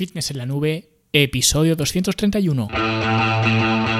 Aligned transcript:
Fitness 0.00 0.30
en 0.30 0.38
la 0.38 0.46
Nube, 0.46 0.88
episodio 1.12 1.76
231. 1.76 3.99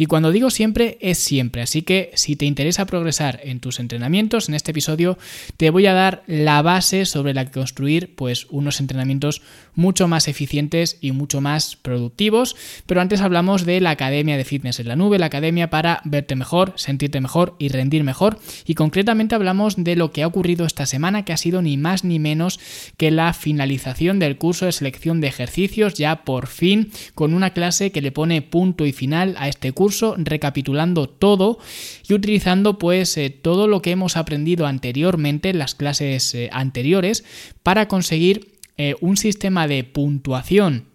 Y 0.00 0.06
cuando 0.06 0.32
digo 0.32 0.48
siempre, 0.48 0.96
es 1.02 1.18
siempre. 1.18 1.60
Así 1.60 1.82
que 1.82 2.10
si 2.14 2.34
te 2.34 2.46
interesa 2.46 2.86
progresar 2.86 3.38
en 3.44 3.60
tus 3.60 3.78
entrenamientos, 3.80 4.48
en 4.48 4.54
este 4.54 4.70
episodio 4.70 5.18
te 5.58 5.68
voy 5.68 5.86
a 5.88 5.92
dar 5.92 6.22
la 6.26 6.62
base 6.62 7.04
sobre 7.04 7.34
la 7.34 7.44
que 7.44 7.50
construir 7.50 8.14
pues 8.14 8.46
unos 8.48 8.80
entrenamientos 8.80 9.42
mucho 9.80 10.06
más 10.06 10.28
eficientes 10.28 10.98
y 11.00 11.12
mucho 11.12 11.40
más 11.40 11.74
productivos. 11.74 12.54
Pero 12.86 13.00
antes 13.00 13.22
hablamos 13.22 13.64
de 13.64 13.80
la 13.80 13.90
Academia 13.90 14.36
de 14.36 14.44
Fitness 14.44 14.78
en 14.78 14.88
la 14.88 14.94
Nube, 14.94 15.18
la 15.18 15.26
academia 15.26 15.70
para 15.70 16.02
verte 16.04 16.36
mejor, 16.36 16.74
sentirte 16.76 17.20
mejor 17.20 17.56
y 17.58 17.68
rendir 17.68 18.04
mejor. 18.04 18.38
Y 18.66 18.74
concretamente 18.74 19.34
hablamos 19.34 19.76
de 19.82 19.96
lo 19.96 20.12
que 20.12 20.22
ha 20.22 20.26
ocurrido 20.26 20.66
esta 20.66 20.86
semana, 20.86 21.24
que 21.24 21.32
ha 21.32 21.36
sido 21.36 21.62
ni 21.62 21.76
más 21.76 22.04
ni 22.04 22.18
menos 22.18 22.60
que 22.96 23.10
la 23.10 23.32
finalización 23.32 24.18
del 24.18 24.36
curso 24.36 24.66
de 24.66 24.72
selección 24.72 25.20
de 25.20 25.28
ejercicios, 25.28 25.94
ya 25.94 26.24
por 26.24 26.46
fin 26.46 26.90
con 27.14 27.32
una 27.32 27.50
clase 27.50 27.90
que 27.90 28.02
le 28.02 28.12
pone 28.12 28.42
punto 28.42 28.84
y 28.84 28.92
final 28.92 29.34
a 29.38 29.48
este 29.48 29.72
curso 29.72 30.14
recapitulando 30.18 31.08
todo 31.08 31.58
y 32.06 32.12
utilizando 32.12 32.78
pues 32.78 33.16
eh, 33.16 33.30
todo 33.30 33.66
lo 33.66 33.80
que 33.80 33.92
hemos 33.92 34.16
aprendido 34.18 34.66
anteriormente 34.66 35.48
en 35.48 35.58
las 35.58 35.74
clases 35.74 36.34
eh, 36.34 36.50
anteriores 36.52 37.24
para 37.62 37.88
conseguir 37.88 38.49
eh, 38.82 38.96
un 39.02 39.18
sistema 39.18 39.68
de 39.68 39.84
puntuación 39.84 40.86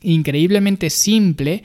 increíblemente 0.00 0.88
simple 0.88 1.64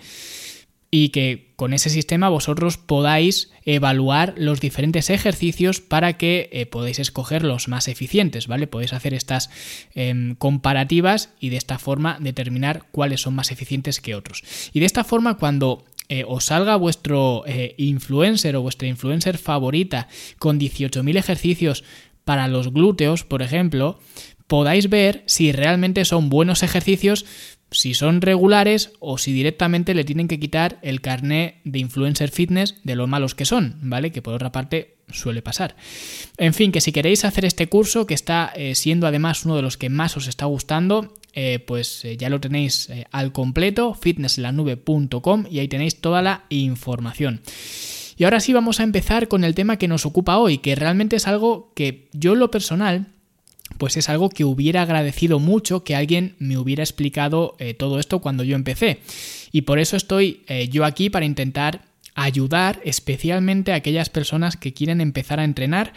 y 0.90 1.10
que 1.10 1.54
con 1.58 1.74
ese 1.74 1.92
sistema 1.92 2.28
vosotros 2.28 2.80
podáis 2.80 3.52
evaluar 3.66 4.34
los 4.36 4.62
diferentes 4.62 5.12
ejercicios 5.12 5.80
para 5.80 6.14
que 6.14 6.50
eh, 6.52 6.66
podáis 6.66 6.98
escoger 6.98 7.44
los 7.44 7.68
más 7.68 7.88
eficientes, 7.88 8.48
¿vale? 8.48 8.66
Podéis 8.66 8.94
hacer 8.94 9.14
estas 9.14 9.52
em, 9.94 10.34
comparativas 10.34 11.36
y 11.40 11.50
de 11.50 11.58
esta 11.58 11.78
forma 11.78 12.18
determinar 12.20 12.88
cuáles 12.92 13.22
son 13.22 13.36
más 13.36 13.52
eficientes 13.52 14.02
que 14.02 14.16
otros. 14.16 14.42
Y 14.74 14.80
de 14.80 14.88
esta 14.88 15.04
forma 15.04 15.38
cuando 15.38 15.86
eh, 16.08 16.24
os 16.28 16.46
salga 16.46 16.78
vuestro 16.78 17.44
influencer 17.78 18.56
o 18.56 18.64
vuestra 18.64 18.88
influencer 18.88 19.38
favorita 19.38 20.08
con 20.40 20.60
18.000 20.60 21.16
ejercicios 21.16 21.84
para 22.24 22.48
los 22.48 22.74
glúteos, 22.74 23.24
por 23.24 23.44
ejemplo, 23.44 24.00
podáis 24.50 24.90
ver 24.90 25.24
si 25.28 25.54
realmente 25.54 26.04
son 26.04 26.28
buenos 26.28 26.64
ejercicios 26.64 27.26
si 27.72 27.94
son 27.94 28.22
regulares 28.22 28.92
o 29.00 29.18
si 29.18 29.32
directamente 29.32 29.94
le 29.94 30.04
tienen 30.04 30.28
que 30.28 30.40
quitar 30.40 30.80
el 30.82 31.02
carné 31.02 31.62
de 31.64 31.80
influencer 31.80 32.32
fitness 32.32 32.76
de 32.84 32.96
lo 32.96 33.08
malos 33.08 33.36
que 33.36 33.46
son, 33.46 33.78
¿vale? 33.84 34.12
Que 34.12 34.24
por 34.24 34.34
otra 34.34 34.52
parte 34.52 34.96
suele 35.10 35.44
pasar. 35.44 35.76
En 36.38 36.56
fin, 36.56 36.72
que 36.72 36.82
si 36.82 36.92
queréis 36.92 37.26
hacer 37.26 37.46
este 37.46 37.68
curso, 37.68 38.08
que 38.08 38.16
está 38.16 38.52
eh, 38.56 38.74
siendo 38.76 39.06
además 39.06 39.46
uno 39.46 39.56
de 39.56 39.62
los 39.62 39.78
que 39.78 39.90
más 39.90 40.18
os 40.18 40.28
está 40.28 40.46
gustando, 40.46 41.14
eh, 41.34 41.60
pues 41.60 42.04
eh, 42.06 42.18
ya 42.18 42.30
lo 42.30 42.40
tenéis 42.42 42.90
al 43.12 43.32
completo, 43.32 43.94
fitnesslanube.com 43.94 45.46
y 45.50 45.60
ahí 45.60 45.68
tenéis 45.68 46.02
toda 46.02 46.24
la 46.24 46.46
información. 46.50 47.42
Y 48.18 48.24
ahora 48.24 48.40
sí 48.40 48.52
vamos 48.52 48.80
a 48.80 48.84
empezar 48.84 49.28
con 49.28 49.44
el 49.44 49.56
tema 49.56 49.78
que 49.78 49.88
nos 49.88 50.08
ocupa 50.08 50.40
hoy, 50.40 50.58
que 50.58 50.76
realmente 50.76 51.16
es 51.16 51.28
algo 51.28 51.72
que 51.76 52.10
yo 52.14 52.34
en 52.34 52.40
lo 52.40 52.52
personal 52.52 53.14
pues 53.80 53.98
es 53.98 54.10
algo 54.10 54.30
que 54.30 54.44
hubiera 54.44 54.84
agradecido 54.84 55.40
mucho 55.40 55.84
que 55.84 55.96
alguien 55.96 56.36
me 56.38 56.58
hubiera 56.58 56.84
explicado 56.84 57.56
eh, 57.58 57.74
todo 57.74 58.00
esto 58.00 58.20
cuando 58.20 58.44
yo 58.44 58.56
empecé. 58.56 59.00
Y 59.52 59.62
por 59.62 59.80
eso 59.80 59.98
estoy 59.98 60.44
eh, 60.48 60.70
yo 60.70 60.86
aquí 60.86 61.10
para 61.10 61.26
intentar 61.26 61.86
ayudar 62.14 62.82
especialmente 62.84 63.72
a 63.72 63.76
aquellas 63.76 64.10
personas 64.10 64.58
que 64.58 64.74
quieren 64.74 65.02
empezar 65.02 65.40
a 65.40 65.46
entrenar 65.46 65.94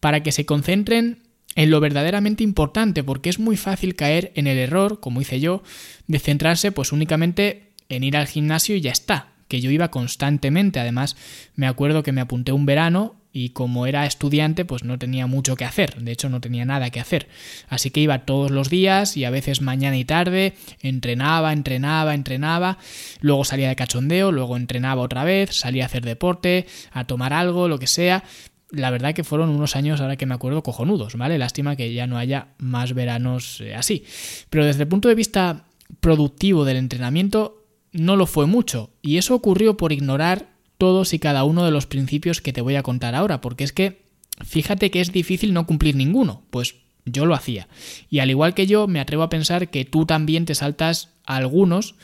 para 0.00 0.22
que 0.22 0.32
se 0.32 0.44
concentren 0.44 1.22
en 1.54 1.70
lo 1.70 1.80
verdaderamente 1.80 2.44
importante, 2.44 3.02
porque 3.04 3.30
es 3.30 3.38
muy 3.38 3.56
fácil 3.56 3.94
caer 3.94 4.32
en 4.34 4.46
el 4.46 4.58
error, 4.58 5.00
como 5.00 5.20
hice 5.20 5.40
yo, 5.40 5.62
de 6.06 6.18
centrarse 6.18 6.72
pues 6.72 6.92
únicamente 6.92 7.70
en 7.88 8.04
ir 8.04 8.16
al 8.16 8.26
gimnasio 8.26 8.76
y 8.76 8.80
ya 8.80 8.90
está, 8.90 9.28
que 9.48 9.60
yo 9.60 9.70
iba 9.70 9.90
constantemente, 9.90 10.80
además 10.80 11.16
me 11.54 11.66
acuerdo 11.66 12.02
que 12.02 12.12
me 12.12 12.20
apunté 12.20 12.52
un 12.52 12.66
verano 12.66 13.19
y 13.32 13.50
como 13.50 13.86
era 13.86 14.06
estudiante 14.06 14.64
pues 14.64 14.84
no 14.84 14.98
tenía 14.98 15.26
mucho 15.26 15.56
que 15.56 15.64
hacer, 15.64 16.00
de 16.00 16.12
hecho 16.12 16.28
no 16.28 16.40
tenía 16.40 16.64
nada 16.64 16.90
que 16.90 17.00
hacer. 17.00 17.28
Así 17.68 17.90
que 17.90 18.00
iba 18.00 18.20
todos 18.20 18.50
los 18.50 18.70
días 18.70 19.16
y 19.16 19.24
a 19.24 19.30
veces 19.30 19.60
mañana 19.60 19.96
y 19.96 20.04
tarde, 20.04 20.54
entrenaba, 20.80 21.52
entrenaba, 21.52 22.14
entrenaba, 22.14 22.78
luego 23.20 23.44
salía 23.44 23.68
de 23.68 23.76
cachondeo, 23.76 24.32
luego 24.32 24.56
entrenaba 24.56 25.02
otra 25.02 25.24
vez, 25.24 25.56
salía 25.56 25.84
a 25.84 25.86
hacer 25.86 26.04
deporte, 26.04 26.66
a 26.92 27.04
tomar 27.04 27.32
algo, 27.32 27.68
lo 27.68 27.78
que 27.78 27.86
sea. 27.86 28.24
La 28.70 28.90
verdad 28.90 29.14
que 29.14 29.24
fueron 29.24 29.50
unos 29.50 29.74
años, 29.74 30.00
ahora 30.00 30.16
que 30.16 30.26
me 30.26 30.34
acuerdo, 30.34 30.62
cojonudos, 30.62 31.16
¿vale? 31.16 31.38
Lástima 31.38 31.74
que 31.74 31.92
ya 31.92 32.06
no 32.06 32.18
haya 32.18 32.48
más 32.58 32.94
veranos 32.94 33.60
eh, 33.60 33.74
así. 33.74 34.04
Pero 34.48 34.64
desde 34.64 34.82
el 34.82 34.88
punto 34.88 35.08
de 35.08 35.16
vista 35.16 35.64
productivo 35.98 36.64
del 36.64 36.76
entrenamiento, 36.76 37.64
no 37.92 38.14
lo 38.14 38.26
fue 38.26 38.46
mucho. 38.46 38.90
Y 39.02 39.18
eso 39.18 39.34
ocurrió 39.34 39.76
por 39.76 39.92
ignorar 39.92 40.50
todos 40.80 41.12
y 41.12 41.20
cada 41.20 41.44
uno 41.44 41.64
de 41.64 41.70
los 41.70 41.86
principios 41.86 42.40
que 42.40 42.54
te 42.54 42.62
voy 42.62 42.74
a 42.74 42.82
contar 42.82 43.14
ahora, 43.14 43.40
porque 43.40 43.62
es 43.62 43.72
que 43.72 44.00
fíjate 44.44 44.90
que 44.90 45.02
es 45.02 45.12
difícil 45.12 45.52
no 45.52 45.66
cumplir 45.66 45.94
ninguno, 45.94 46.42
pues 46.50 46.76
yo 47.04 47.26
lo 47.26 47.34
hacía. 47.34 47.68
Y 48.08 48.18
al 48.20 48.30
igual 48.30 48.54
que 48.54 48.66
yo, 48.66 48.88
me 48.88 48.98
atrevo 48.98 49.22
a 49.22 49.28
pensar 49.28 49.68
que 49.68 49.84
tú 49.84 50.06
también 50.06 50.46
te 50.46 50.54
saltas 50.54 51.10
algunos, 51.26 51.96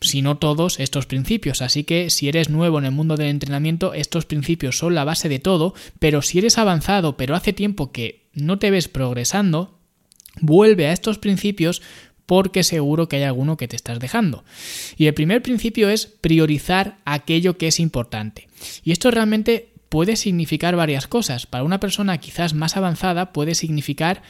si 0.00 0.20
no 0.20 0.36
todos, 0.36 0.80
estos 0.80 1.06
principios. 1.06 1.62
Así 1.62 1.84
que 1.84 2.10
si 2.10 2.28
eres 2.28 2.50
nuevo 2.50 2.78
en 2.80 2.86
el 2.86 2.90
mundo 2.90 3.16
del 3.16 3.28
entrenamiento, 3.28 3.94
estos 3.94 4.26
principios 4.26 4.76
son 4.76 4.96
la 4.96 5.04
base 5.04 5.28
de 5.28 5.38
todo, 5.38 5.72
pero 6.00 6.20
si 6.20 6.38
eres 6.38 6.58
avanzado, 6.58 7.16
pero 7.16 7.36
hace 7.36 7.52
tiempo 7.52 7.92
que 7.92 8.26
no 8.34 8.58
te 8.58 8.72
ves 8.72 8.88
progresando, 8.88 9.78
vuelve 10.40 10.88
a 10.88 10.92
estos 10.92 11.18
principios 11.18 11.82
porque 12.26 12.62
seguro 12.62 13.08
que 13.08 13.16
hay 13.16 13.22
alguno 13.22 13.56
que 13.56 13.68
te 13.68 13.76
estás 13.76 13.98
dejando. 14.00 14.44
Y 14.96 15.06
el 15.06 15.14
primer 15.14 15.42
principio 15.42 15.88
es 15.88 16.06
priorizar 16.06 16.98
aquello 17.04 17.58
que 17.58 17.68
es 17.68 17.80
importante. 17.80 18.48
Y 18.82 18.92
esto 18.92 19.10
realmente 19.10 19.70
puede 19.88 20.16
significar 20.16 20.74
varias 20.76 21.06
cosas. 21.06 21.46
Para 21.46 21.64
una 21.64 21.80
persona 21.80 22.18
quizás 22.18 22.54
más 22.54 22.76
avanzada 22.76 23.32
puede 23.32 23.54
significar, 23.54 24.22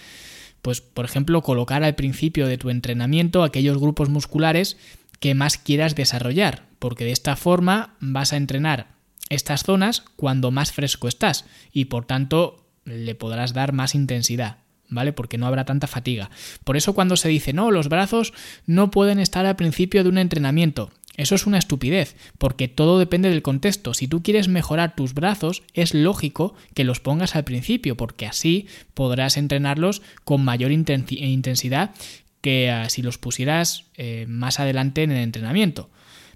pues, 0.62 0.80
por 0.80 1.04
ejemplo, 1.04 1.42
colocar 1.42 1.84
al 1.84 1.94
principio 1.94 2.46
de 2.46 2.58
tu 2.58 2.70
entrenamiento 2.70 3.42
aquellos 3.42 3.78
grupos 3.78 4.08
musculares 4.08 4.76
que 5.20 5.34
más 5.34 5.56
quieras 5.56 5.94
desarrollar, 5.94 6.66
porque 6.78 7.04
de 7.04 7.12
esta 7.12 7.36
forma 7.36 7.94
vas 8.00 8.32
a 8.32 8.36
entrenar 8.36 8.88
estas 9.30 9.62
zonas 9.62 10.02
cuando 10.16 10.50
más 10.50 10.72
fresco 10.72 11.08
estás 11.08 11.46
y 11.72 11.86
por 11.86 12.04
tanto 12.04 12.66
le 12.84 13.14
podrás 13.14 13.54
dar 13.54 13.72
más 13.72 13.94
intensidad. 13.94 14.58
¿Vale? 14.88 15.12
Porque 15.12 15.38
no 15.38 15.46
habrá 15.46 15.64
tanta 15.64 15.86
fatiga. 15.86 16.30
Por 16.64 16.76
eso 16.76 16.94
cuando 16.94 17.16
se 17.16 17.28
dice, 17.28 17.52
no, 17.52 17.70
los 17.70 17.88
brazos 17.88 18.32
no 18.66 18.90
pueden 18.90 19.18
estar 19.18 19.46
al 19.46 19.56
principio 19.56 20.02
de 20.02 20.08
un 20.08 20.18
entrenamiento. 20.18 20.90
Eso 21.16 21.36
es 21.36 21.46
una 21.46 21.58
estupidez, 21.58 22.16
porque 22.38 22.66
todo 22.66 22.98
depende 22.98 23.30
del 23.30 23.42
contexto. 23.42 23.94
Si 23.94 24.08
tú 24.08 24.22
quieres 24.22 24.48
mejorar 24.48 24.96
tus 24.96 25.14
brazos, 25.14 25.62
es 25.72 25.94
lógico 25.94 26.54
que 26.74 26.82
los 26.82 26.98
pongas 26.98 27.36
al 27.36 27.44
principio, 27.44 27.96
porque 27.96 28.26
así 28.26 28.66
podrás 28.94 29.36
entrenarlos 29.36 30.02
con 30.24 30.44
mayor 30.44 30.72
intensidad 30.72 31.92
que 32.40 32.70
ah, 32.70 32.90
si 32.90 33.00
los 33.00 33.16
pusieras 33.16 33.86
eh, 33.96 34.26
más 34.28 34.58
adelante 34.58 35.02
en 35.02 35.12
el 35.12 35.22
entrenamiento. 35.22 35.88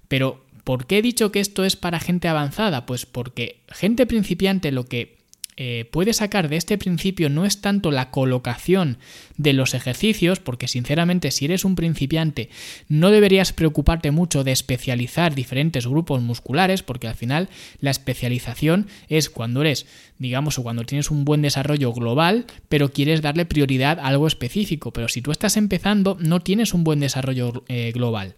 Pero, 0.07 0.45
¿por 0.63 0.87
qué 0.87 0.99
he 0.99 1.01
dicho 1.01 1.31
que 1.31 1.41
esto 1.41 1.65
es 1.65 1.75
para 1.75 1.99
gente 1.99 2.29
avanzada? 2.29 2.85
Pues 2.85 3.05
porque 3.05 3.59
gente 3.67 4.07
principiante 4.07 4.71
lo 4.71 4.85
que 4.85 5.18
eh, 5.61 5.83
puede 5.91 6.13
sacar 6.13 6.47
de 6.47 6.55
este 6.55 6.77
principio 6.77 7.29
no 7.29 7.43
es 7.45 7.59
tanto 7.59 7.91
la 7.91 8.11
colocación 8.11 8.97
de 9.35 9.51
los 9.51 9.73
ejercicios, 9.73 10.39
porque 10.39 10.69
sinceramente 10.69 11.31
si 11.31 11.43
eres 11.43 11.65
un 11.65 11.75
principiante 11.75 12.49
no 12.87 13.11
deberías 13.11 13.51
preocuparte 13.51 14.11
mucho 14.11 14.45
de 14.45 14.53
especializar 14.53 15.35
diferentes 15.35 15.85
grupos 15.85 16.21
musculares, 16.21 16.81
porque 16.81 17.09
al 17.09 17.15
final 17.15 17.49
la 17.81 17.91
especialización 17.91 18.87
es 19.09 19.29
cuando 19.29 19.59
eres, 19.59 19.85
digamos, 20.17 20.57
o 20.57 20.63
cuando 20.63 20.85
tienes 20.85 21.11
un 21.11 21.25
buen 21.25 21.41
desarrollo 21.41 21.91
global, 21.91 22.45
pero 22.69 22.93
quieres 22.93 23.21
darle 23.21 23.43
prioridad 23.43 23.99
a 23.99 24.07
algo 24.07 24.27
específico, 24.27 24.93
pero 24.93 25.09
si 25.09 25.21
tú 25.21 25.31
estás 25.31 25.57
empezando 25.57 26.17
no 26.21 26.39
tienes 26.39 26.73
un 26.73 26.85
buen 26.85 27.01
desarrollo 27.01 27.65
eh, 27.67 27.91
global. 27.93 28.35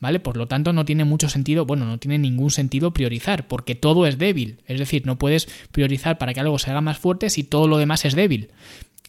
¿Vale? 0.00 0.20
Por 0.20 0.36
lo 0.36 0.46
tanto, 0.48 0.72
no 0.72 0.84
tiene 0.84 1.04
mucho 1.04 1.28
sentido, 1.28 1.64
bueno, 1.64 1.86
no 1.86 1.98
tiene 1.98 2.18
ningún 2.18 2.50
sentido 2.50 2.92
priorizar, 2.92 3.48
porque 3.48 3.74
todo 3.74 4.06
es 4.06 4.18
débil. 4.18 4.58
Es 4.66 4.78
decir, 4.78 5.06
no 5.06 5.18
puedes 5.18 5.48
priorizar 5.72 6.18
para 6.18 6.34
que 6.34 6.40
algo 6.40 6.58
se 6.58 6.70
haga 6.70 6.80
más 6.80 6.98
fuerte 6.98 7.30
si 7.30 7.42
todo 7.44 7.68
lo 7.68 7.78
demás 7.78 8.04
es 8.04 8.14
débil. 8.14 8.50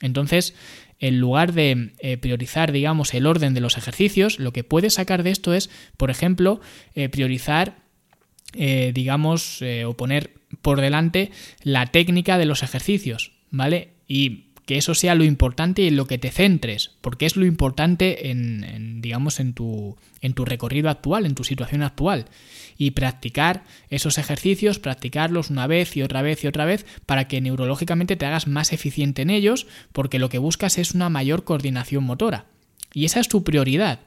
Entonces, 0.02 0.54
en 1.00 1.20
lugar 1.20 1.54
de 1.54 1.92
eh, 2.00 2.18
priorizar, 2.18 2.72
digamos, 2.72 3.14
el 3.14 3.26
orden 3.26 3.54
de 3.54 3.62
los 3.62 3.78
ejercicios, 3.78 4.40
lo 4.40 4.54
que 4.54 4.64
puedes 4.64 4.96
sacar 4.96 5.24
de 5.24 5.32
esto 5.32 5.54
es, 5.54 5.70
por 5.98 6.10
ejemplo, 6.10 6.62
eh, 6.94 7.10
priorizar, 7.10 7.76
eh, 8.54 8.92
digamos, 8.94 9.62
o 9.86 9.94
poner 9.98 10.34
por 10.62 10.80
delante 10.80 11.32
la 11.64 11.88
técnica 11.88 12.38
de 12.38 12.46
los 12.46 12.64
ejercicios, 12.64 13.34
¿vale? 13.52 13.90
Y 14.08 14.46
que 14.65 14.77
eso 14.77 14.95
sea 14.95 15.15
lo 15.15 15.23
importante 15.23 15.83
y 15.83 15.88
en 15.88 15.95
lo 15.95 16.07
que 16.07 16.17
te 16.17 16.31
centres, 16.31 16.91
porque 17.01 17.25
es 17.25 17.35
lo 17.35 17.45
importante 17.45 18.31
en, 18.31 19.01
digamos, 19.01 19.39
en 19.39 19.53
tu, 19.53 19.95
en 20.21 20.33
tu 20.33 20.44
recorrido 20.44 20.89
actual, 20.89 21.25
en 21.25 21.35
tu 21.35 21.44
situación 21.44 21.83
actual. 21.83 22.25
Y 22.77 22.91
practicar 22.91 23.63
esos 23.89 24.17
ejercicios, 24.17 24.79
practicarlos 24.79 25.50
una 25.50 25.67
vez 25.67 25.95
y 25.95 26.01
otra 26.01 26.21
vez 26.21 26.44
y 26.44 26.47
otra 26.47 26.65
vez 26.65 26.85
para 27.06 27.27
que 27.27 27.41
neurológicamente 27.41 28.15
te 28.15 28.25
hagas 28.25 28.47
más 28.47 28.73
eficiente 28.73 29.21
en 29.21 29.29
ellos, 29.29 29.67
porque 29.94 30.19
lo 30.19 30.29
que 30.29 30.39
buscas 30.39 30.77
es 30.77 30.94
una 30.94 31.09
mayor 31.09 31.44
coordinación 31.44 32.03
motora. 32.03 32.45
Y 32.94 33.06
esa 33.06 33.19
es 33.19 33.29
tu 33.29 33.44
prioridad. 33.44 34.00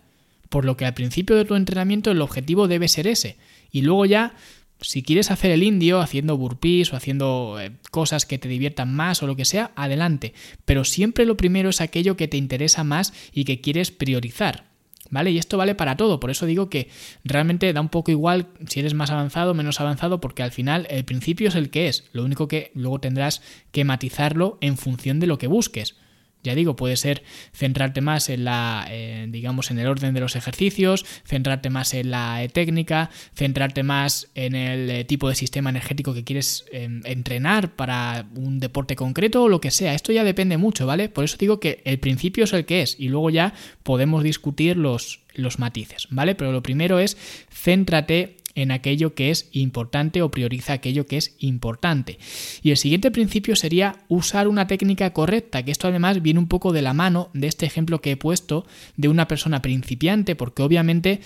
Por 0.49 0.65
lo 0.65 0.77
que 0.77 0.87
al 0.87 0.95
principio 0.95 1.37
de 1.37 1.45
tu 1.45 1.55
entrenamiento 1.55 2.11
el 2.11 2.23
objetivo 2.23 2.69
debe 2.69 2.89
ser 2.89 3.07
ese. 3.07 3.37
Y 3.71 3.83
luego 3.83 4.07
ya 4.07 4.35
si 4.81 5.03
quieres 5.03 5.31
hacer 5.31 5.51
el 5.51 5.63
indio 5.63 6.01
haciendo 6.01 6.37
burpees 6.37 6.93
o 6.93 6.97
haciendo 6.97 7.59
eh, 7.61 7.73
cosas 7.91 8.27
que 8.27 8.39
te 8.39 8.49
diviertan 8.49 8.95
más 8.95 9.23
o 9.23 9.27
lo 9.27 9.37
que 9.37 9.45
sea, 9.45 9.73
adelante. 9.75 10.35
Pero 10.65 10.85
siempre 10.85 11.27
lo 11.27 11.37
primero 11.37 11.71
es 11.71 11.81
aquello 11.81 12.17
que 12.17 12.29
te 12.29 12.37
interesa 12.37 12.85
más 12.85 13.13
y 13.33 13.45
que 13.45 13.61
quieres 13.61 13.91
priorizar. 13.91 14.69
¿Vale? 15.11 15.31
Y 15.31 15.39
esto 15.39 15.57
vale 15.57 15.75
para 15.75 15.97
todo, 15.97 16.21
por 16.21 16.31
eso 16.31 16.45
digo 16.45 16.69
que 16.69 16.91
realmente 17.25 17.73
da 17.73 17.81
un 17.81 17.89
poco 17.89 18.11
igual 18.11 18.49
si 18.67 18.81
eres 18.81 18.93
más 18.93 19.11
avanzado 19.11 19.53
o 19.53 19.55
menos 19.55 19.81
avanzado, 19.81 20.21
porque 20.21 20.43
al 20.43 20.53
final 20.53 20.87
el 20.91 21.07
principio 21.07 21.49
es 21.49 21.55
el 21.55 21.71
que 21.71 21.89
es, 21.89 22.05
lo 22.13 22.25
único 22.25 22.47
que 22.47 22.71
luego 22.75 23.01
tendrás 23.01 23.41
que 23.73 23.85
matizarlo 23.85 24.59
en 24.61 24.77
función 24.77 25.19
de 25.19 25.27
lo 25.27 25.39
que 25.39 25.47
busques. 25.47 25.97
Ya 26.45 26.55
digo, 26.55 26.77
puede 26.77 26.97
ser 26.97 27.23
centrarte 27.53 28.01
más 28.01 28.29
en 28.29 28.45
la, 28.45 28.87
eh, 28.91 29.27
digamos, 29.29 29.71
en 29.71 29.79
el 29.79 29.87
orden 29.87 30.15
de 30.15 30.21
los 30.21 30.37
ejercicios, 30.37 31.05
centrarte 31.25 31.69
más 31.69 31.95
en 31.95 32.11
la 32.11 32.43
eh, 32.43 32.49
técnica, 32.49 33.11
centrarte 33.35 33.83
más 33.83 34.29
en 34.35 34.55
el 34.55 34.91
eh, 34.91 35.05
tipo 35.05 35.29
de 35.29 35.35
sistema 35.35 35.71
energético 35.71 36.15
que 36.15 36.25
quieres 36.25 36.65
em, 36.73 37.03
entrenar 37.05 37.75
para 37.75 38.27
un 38.37 38.61
deporte 38.61 38.95
concreto 38.95 39.43
o 39.43 39.49
lo 39.49 39.61
que 39.61 39.71
sea. 39.71 39.95
Esto 39.95 40.13
ya 40.13 40.25
depende 40.25 40.57
mucho, 40.59 40.87
¿vale? 40.87 41.09
Por 41.09 41.25
eso 41.25 41.37
digo 41.39 41.59
que 41.61 41.83
el 41.85 41.99
principio 41.99 42.45
es 42.45 42.53
el 42.53 42.65
que 42.65 42.83
es 42.83 42.97
y 42.99 43.09
luego 43.09 43.31
ya 43.31 43.53
podemos 43.83 44.23
discutir 44.23 44.77
los, 44.77 45.21
los 45.35 45.59
matices, 45.59 46.07
¿vale? 46.11 46.35
Pero 46.35 46.53
lo 46.53 46.63
primero 46.63 46.99
es 46.99 47.17
céntrate 47.51 48.37
en 48.59 48.73
aquello 48.73 49.15
que 49.15 49.31
es 49.31 49.49
importante 49.53 50.21
o 50.23 50.31
prioriza 50.31 50.73
aquello 50.73 51.07
que 51.07 51.17
es 51.17 51.37
importante. 51.39 52.19
Y 52.63 52.71
el 52.71 52.77
siguiente 52.77 53.11
principio 53.11 53.55
sería 53.57 53.97
usar 54.09 54.49
una 54.49 54.67
técnica 54.67 55.13
correcta, 55.13 55.63
que 55.63 55.71
esto 55.71 55.89
además 55.89 56.23
viene 56.23 56.41
un 56.41 56.49
poco 56.49 56.73
de 56.73 56.83
la 56.83 56.93
mano 56.93 57.31
de 57.35 57.47
este 57.47 57.67
ejemplo 57.67 58.01
que 58.01 58.13
he 58.13 58.17
puesto 58.17 58.67
de 58.97 59.09
una 59.09 59.29
persona 59.29 59.63
principiante, 59.63 60.35
porque 60.35 60.63
obviamente 60.63 61.21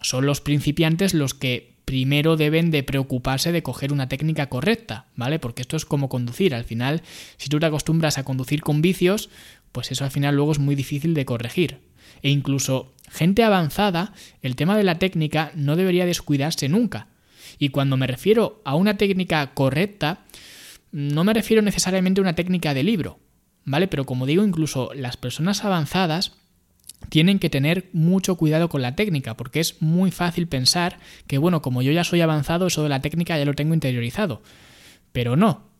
son 0.00 0.26
los 0.26 0.40
principiantes 0.40 1.14
los 1.14 1.34
que 1.34 1.72
primero 1.84 2.36
deben 2.36 2.70
de 2.70 2.82
preocuparse 2.82 3.52
de 3.52 3.62
coger 3.62 3.92
una 3.92 4.08
técnica 4.08 4.48
correcta, 4.48 5.06
¿vale? 5.14 5.38
Porque 5.38 5.62
esto 5.62 5.76
es 5.76 5.84
como 5.84 6.08
conducir. 6.08 6.54
Al 6.54 6.64
final, 6.64 7.02
si 7.36 7.48
tú 7.48 7.60
te 7.60 7.66
acostumbras 7.66 8.18
a 8.18 8.24
conducir 8.24 8.62
con 8.62 8.82
vicios, 8.82 9.30
pues 9.72 9.90
eso 9.92 10.04
al 10.04 10.10
final 10.10 10.34
luego 10.34 10.52
es 10.52 10.58
muy 10.58 10.74
difícil 10.74 11.14
de 11.14 11.24
corregir. 11.24 11.78
E 12.22 12.30
incluso 12.30 12.92
gente 13.10 13.42
avanzada, 13.44 14.12
el 14.42 14.56
tema 14.56 14.76
de 14.76 14.84
la 14.84 14.98
técnica 14.98 15.52
no 15.54 15.76
debería 15.76 16.06
descuidarse 16.06 16.68
nunca. 16.68 17.08
Y 17.58 17.68
cuando 17.68 17.96
me 17.96 18.06
refiero 18.06 18.60
a 18.64 18.74
una 18.74 18.96
técnica 18.96 19.54
correcta, 19.54 20.24
no 20.90 21.24
me 21.24 21.34
refiero 21.34 21.62
necesariamente 21.62 22.20
a 22.20 22.22
una 22.22 22.34
técnica 22.34 22.74
de 22.74 22.82
libro, 22.82 23.18
¿vale? 23.64 23.88
Pero 23.88 24.06
como 24.06 24.26
digo, 24.26 24.44
incluso 24.44 24.90
las 24.94 25.16
personas 25.16 25.64
avanzadas 25.64 26.32
tienen 27.08 27.38
que 27.38 27.50
tener 27.50 27.88
mucho 27.92 28.36
cuidado 28.36 28.68
con 28.68 28.82
la 28.82 28.94
técnica, 28.94 29.36
porque 29.36 29.60
es 29.60 29.82
muy 29.82 30.10
fácil 30.10 30.46
pensar 30.46 30.98
que, 31.26 31.38
bueno, 31.38 31.62
como 31.62 31.82
yo 31.82 31.92
ya 31.92 32.04
soy 32.04 32.20
avanzado, 32.20 32.66
eso 32.66 32.82
de 32.82 32.88
la 32.88 33.00
técnica 33.00 33.38
ya 33.38 33.44
lo 33.44 33.54
tengo 33.54 33.74
interiorizado. 33.74 34.42
Pero 35.12 35.36
no, 35.36 35.71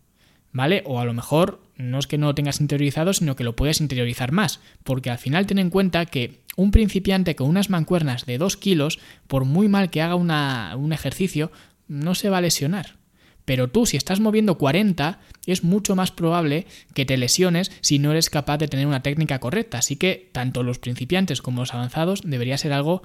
¿vale? 0.52 0.82
O 0.87 1.00
a 1.00 1.04
lo 1.04 1.12
mejor 1.12 1.60
no 1.76 1.99
es 1.99 2.06
que 2.06 2.19
no 2.19 2.26
lo 2.26 2.34
tengas 2.34 2.60
interiorizado, 2.60 3.12
sino 3.12 3.37
que 3.37 3.44
lo 3.44 3.56
puedes 3.56 3.81
interiorizar 3.81 4.32
más, 4.32 4.60
porque 4.84 5.10
al 5.10 5.19
final 5.19 5.46
ten 5.46 5.58
en 5.58 5.70
cuenta 5.70 6.06
que 6.06 6.43
un 6.56 6.70
principiante 6.70 7.34
con 7.34 7.49
unas 7.49 7.70
mancuernas 7.70 8.26
de 8.26 8.38
2 8.38 8.56
kilos, 8.56 8.99
por 9.26 9.44
muy 9.44 9.69
mal 9.69 9.90
que 9.90 10.02
haga 10.02 10.14
un 10.14 10.93
ejercicio, 10.93 11.50
no 11.88 12.14
se 12.14 12.28
va 12.28 12.38
a 12.38 12.43
lesionar. 12.43 12.96
Pero 13.44 13.69
tú, 13.69 13.87
si 13.87 13.96
estás 13.96 14.20
moviendo 14.20 14.56
40, 14.56 15.19
es 15.46 15.64
mucho 15.64 15.96
más 15.96 16.12
probable 16.12 16.66
que 16.94 17.04
te 17.04 17.16
lesiones 17.16 17.72
si 17.81 17.99
no 17.99 18.12
eres 18.12 18.31
capaz 18.31 18.58
de 18.58 18.69
tener 18.69 18.87
una 18.87 19.02
técnica 19.02 19.40
correcta. 19.40 19.78
Así 19.78 19.96
que 19.96 20.31
tanto 20.32 20.62
los 20.62 20.78
principiantes 20.78 21.43
como 21.43 21.62
los 21.62 21.75
avanzados 21.75 22.22
debería 22.25 22.58
ser 22.58 22.72
algo 22.72 23.02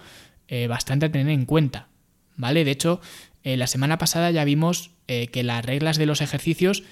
eh, 0.48 0.68
bastante 0.68 1.08
a 1.08 1.12
tener 1.12 1.30
en 1.30 1.46
cuenta. 1.46 1.88
¿Vale? 2.36 2.64
De 2.66 2.72
hecho, 2.72 3.02
eh, 3.44 3.58
la 3.58 3.66
semana 3.66 3.98
pasada 3.98 4.30
ya 4.30 4.44
vimos 4.44 4.92
eh, 5.08 5.28
que 5.28 5.44
las 5.44 5.66
reglas 5.66 5.98
de 5.98 6.06
los 6.06 6.22
ejercicios 6.22 6.84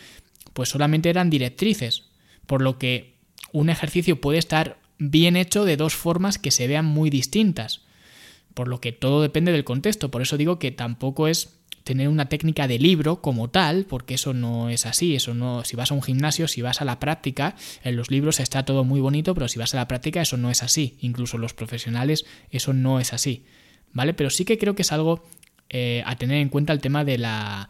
pues 0.56 0.70
solamente 0.70 1.10
eran 1.10 1.30
directrices, 1.30 2.06
por 2.48 2.62
lo 2.62 2.80
que 2.80 3.18
un 3.52 3.70
ejercicio 3.70 4.22
puede 4.22 4.40
estar 4.40 4.80
bien 4.98 5.36
hecho 5.36 5.66
de 5.66 5.76
dos 5.76 5.96
formas 5.96 6.40
que 6.40 6.50
se 6.50 6.66
vean 6.66 6.86
muy 6.86 7.10
distintas, 7.10 7.82
por 8.54 8.70
lo 8.70 8.80
que 8.80 8.94
todo 8.94 9.22
depende 9.22 9.52
del 9.52 9.66
contexto, 9.66 10.10
por 10.10 10.22
eso 10.22 10.38
digo 10.38 10.58
que 10.58 10.72
tampoco 10.72 11.28
es 11.28 11.60
tener 11.84 12.08
una 12.08 12.30
técnica 12.30 12.70
de 12.70 12.80
libro 12.80 13.22
como 13.22 13.50
tal, 13.50 13.86
porque 13.86 14.14
eso 14.14 14.34
no 14.34 14.70
es 14.70 14.86
así, 14.86 15.14
eso 15.14 15.34
no, 15.34 15.66
si 15.66 15.76
vas 15.76 15.92
a 15.92 15.94
un 15.94 16.02
gimnasio, 16.02 16.48
si 16.48 16.62
vas 16.62 16.82
a 16.82 16.86
la 16.86 17.02
práctica, 17.02 17.58
en 17.84 17.98
los 17.98 18.10
libros 18.10 18.40
está 18.40 18.64
todo 18.64 18.86
muy 18.86 19.02
bonito, 19.02 19.34
pero 19.34 19.50
si 19.50 19.60
vas 19.60 19.74
a 19.74 19.78
la 19.78 19.90
práctica 19.90 20.22
eso 20.22 20.38
no 20.38 20.50
es 20.50 20.64
así, 20.64 20.96
incluso 21.02 21.38
los 21.38 21.54
profesionales 21.54 22.26
eso 22.50 22.72
no 22.72 23.02
es 23.02 23.12
así, 23.12 23.44
¿vale? 23.92 24.14
Pero 24.14 24.30
sí 24.30 24.46
que 24.46 24.58
creo 24.58 24.74
que 24.74 24.84
es 24.84 24.94
algo 24.94 25.26
eh, 25.68 26.02
a 26.06 26.16
tener 26.16 26.38
en 26.38 26.48
cuenta 26.48 26.72
el 26.72 26.80
tema 26.80 27.04
de 27.04 27.18
la, 27.18 27.68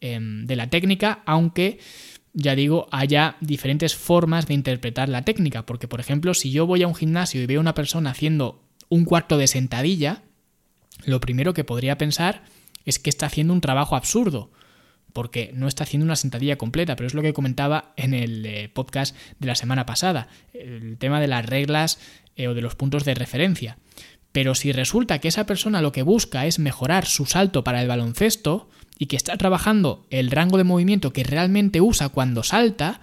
em, 0.00 0.46
de 0.46 0.54
la 0.54 0.70
técnica, 0.70 1.22
aunque 1.26 1.80
ya 2.38 2.54
digo, 2.54 2.86
haya 2.92 3.36
diferentes 3.40 3.96
formas 3.96 4.46
de 4.46 4.54
interpretar 4.54 5.08
la 5.08 5.22
técnica. 5.22 5.66
Porque, 5.66 5.88
por 5.88 5.98
ejemplo, 5.98 6.34
si 6.34 6.52
yo 6.52 6.66
voy 6.66 6.84
a 6.84 6.86
un 6.86 6.94
gimnasio 6.94 7.42
y 7.42 7.46
veo 7.46 7.58
a 7.58 7.62
una 7.62 7.74
persona 7.74 8.10
haciendo 8.10 8.62
un 8.88 9.04
cuarto 9.04 9.38
de 9.38 9.48
sentadilla, 9.48 10.22
lo 11.04 11.20
primero 11.20 11.52
que 11.52 11.64
podría 11.64 11.98
pensar 11.98 12.44
es 12.84 13.00
que 13.00 13.10
está 13.10 13.26
haciendo 13.26 13.52
un 13.52 13.60
trabajo 13.60 13.96
absurdo. 13.96 14.52
Porque 15.12 15.50
no 15.52 15.66
está 15.66 15.82
haciendo 15.82 16.04
una 16.04 16.14
sentadilla 16.14 16.56
completa, 16.56 16.94
pero 16.94 17.08
es 17.08 17.14
lo 17.14 17.22
que 17.22 17.32
comentaba 17.32 17.92
en 17.96 18.14
el 18.14 18.46
eh, 18.46 18.68
podcast 18.68 19.16
de 19.40 19.48
la 19.48 19.56
semana 19.56 19.84
pasada, 19.84 20.28
el 20.52 20.96
tema 20.96 21.20
de 21.20 21.26
las 21.26 21.44
reglas 21.44 21.98
eh, 22.36 22.46
o 22.46 22.54
de 22.54 22.62
los 22.62 22.76
puntos 22.76 23.04
de 23.04 23.14
referencia. 23.14 23.78
Pero 24.30 24.54
si 24.54 24.70
resulta 24.70 25.18
que 25.18 25.26
esa 25.26 25.46
persona 25.46 25.82
lo 25.82 25.90
que 25.90 26.02
busca 26.02 26.46
es 26.46 26.60
mejorar 26.60 27.06
su 27.06 27.26
salto 27.26 27.64
para 27.64 27.82
el 27.82 27.88
baloncesto, 27.88 28.68
y 28.98 29.06
que 29.06 29.16
está 29.16 29.36
trabajando 29.36 30.06
el 30.10 30.30
rango 30.30 30.58
de 30.58 30.64
movimiento 30.64 31.12
que 31.12 31.24
realmente 31.24 31.80
usa 31.80 32.08
cuando 32.08 32.42
salta, 32.42 33.00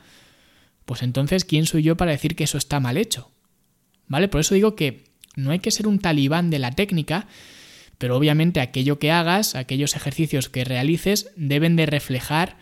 pues 0.85 1.01
entonces, 1.01 1.45
¿quién 1.45 1.65
soy 1.65 1.83
yo 1.83 1.97
para 1.97 2.11
decir 2.11 2.35
que 2.35 2.43
eso 2.43 2.57
está 2.57 2.79
mal 2.79 2.97
hecho? 2.97 3.31
¿Vale? 4.07 4.27
Por 4.27 4.41
eso 4.41 4.53
digo 4.53 4.75
que 4.75 5.05
no 5.35 5.51
hay 5.51 5.59
que 5.59 5.71
ser 5.71 5.87
un 5.87 5.99
talibán 5.99 6.49
de 6.49 6.59
la 6.59 6.71
técnica, 6.71 7.27
pero 7.97 8.17
obviamente 8.17 8.59
aquello 8.59 8.99
que 8.99 9.11
hagas, 9.11 9.55
aquellos 9.55 9.95
ejercicios 9.95 10.49
que 10.49 10.65
realices, 10.65 11.31
deben 11.35 11.75
de 11.75 11.85
reflejar 11.85 12.57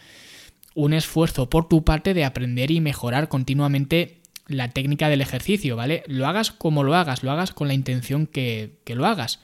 un 0.76 0.94
esfuerzo 0.94 1.50
por 1.50 1.68
tu 1.68 1.84
parte 1.84 2.14
de 2.14 2.26
aprender 2.26 2.72
y 2.72 2.82
mejorar 2.82 3.30
continuamente 3.30 4.22
la 4.48 4.70
técnica 4.70 5.10
del 5.10 5.22
ejercicio, 5.22 5.76
¿vale? 5.76 6.04
Lo 6.08 6.28
hagas 6.28 6.52
como 6.52 6.84
lo 6.84 6.96
hagas, 6.96 7.24
lo 7.24 7.32
hagas 7.32 7.52
con 7.52 7.68
la 7.68 7.74
intención 7.74 8.28
que, 8.28 8.78
que 8.84 8.96
lo 8.96 9.06
hagas. 9.06 9.40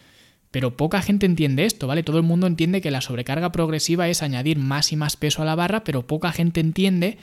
Pero 0.52 0.76
poca 0.76 1.02
gente 1.02 1.26
entiende 1.26 1.66
esto, 1.66 1.88
¿vale? 1.88 2.04
Todo 2.04 2.18
el 2.18 2.24
mundo 2.24 2.48
entiende 2.48 2.82
que 2.82 2.92
la 2.92 3.02
sobrecarga 3.02 3.52
progresiva 3.52 4.10
es 4.10 4.24
añadir 4.24 4.58
más 4.58 4.92
y 4.92 4.96
más 4.96 5.16
peso 5.16 5.42
a 5.42 5.46
la 5.46 5.56
barra, 5.56 5.84
pero 5.84 6.08
poca 6.08 6.32
gente 6.32 6.60
entiende 6.60 7.18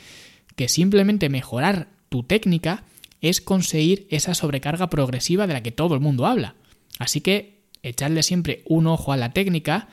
que 0.55 0.69
simplemente 0.69 1.29
mejorar 1.29 1.89
tu 2.09 2.23
técnica 2.23 2.85
es 3.21 3.41
conseguir 3.41 4.07
esa 4.11 4.35
sobrecarga 4.35 4.91
progresiva 4.91 5.47
de 5.47 5.55
la 5.55 5.63
que 5.63 5.73
todo 5.73 5.95
el 5.95 6.01
mundo 6.01 6.27
habla. 6.27 6.55
Así 6.99 7.21
que 7.21 7.57
echadle 7.83 8.23
siempre 8.23 8.63
un 8.67 8.87
ojo 8.87 9.13
a 9.13 9.17
la 9.17 9.33
técnica 9.33 9.89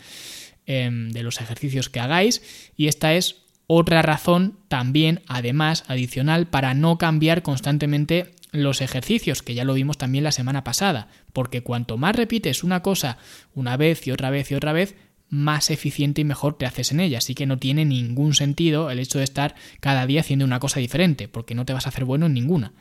em, 0.66 1.12
de 1.12 1.24
los 1.24 1.42
ejercicios 1.42 1.90
que 1.90 2.00
hagáis 2.00 2.72
y 2.78 2.88
esta 2.88 3.14
es 3.14 3.44
otra 3.68 4.02
razón 4.02 4.58
también, 4.68 5.22
además, 5.28 5.86
adicional, 5.88 6.48
para 6.48 6.74
no 6.74 6.98
cambiar 6.98 7.42
constantemente 7.44 8.34
los 8.54 8.80
ejercicios, 8.80 9.42
que 9.42 9.56
ya 9.56 9.66
lo 9.66 9.74
vimos 9.74 9.98
también 9.98 10.24
la 10.24 10.32
semana 10.32 10.64
pasada, 10.64 11.10
porque 11.34 11.62
cuanto 11.62 11.98
más 11.98 12.16
repites 12.16 12.64
una 12.64 12.82
cosa 12.82 13.18
una 13.54 13.76
vez 13.76 14.08
y 14.08 14.12
otra 14.12 14.30
vez 14.30 14.52
y 14.52 14.56
otra 14.56 14.72
vez, 14.72 14.96
más 15.28 15.72
eficiente 15.72 16.22
y 16.22 16.24
mejor 16.24 16.58
te 16.58 16.68
haces 16.68 16.92
en 16.92 17.00
ella. 17.00 17.18
Así 17.18 17.34
que 17.34 17.48
no 17.48 17.58
tiene 17.58 17.84
ningún 17.84 18.36
sentido 18.36 18.92
el 18.92 19.00
hecho 19.00 19.18
de 19.18 19.24
estar 19.24 19.56
cada 19.80 20.06
día 20.06 20.22
haciendo 20.22 20.46
una 20.46 20.60
cosa 20.60 20.80
diferente, 20.80 21.28
porque 21.28 21.56
no 21.56 21.66
te 21.66 21.74
vas 21.74 21.88
a 21.88 21.90
hacer 21.90 22.06
bueno 22.06 22.28
en 22.28 22.34
ninguna. 22.34 22.74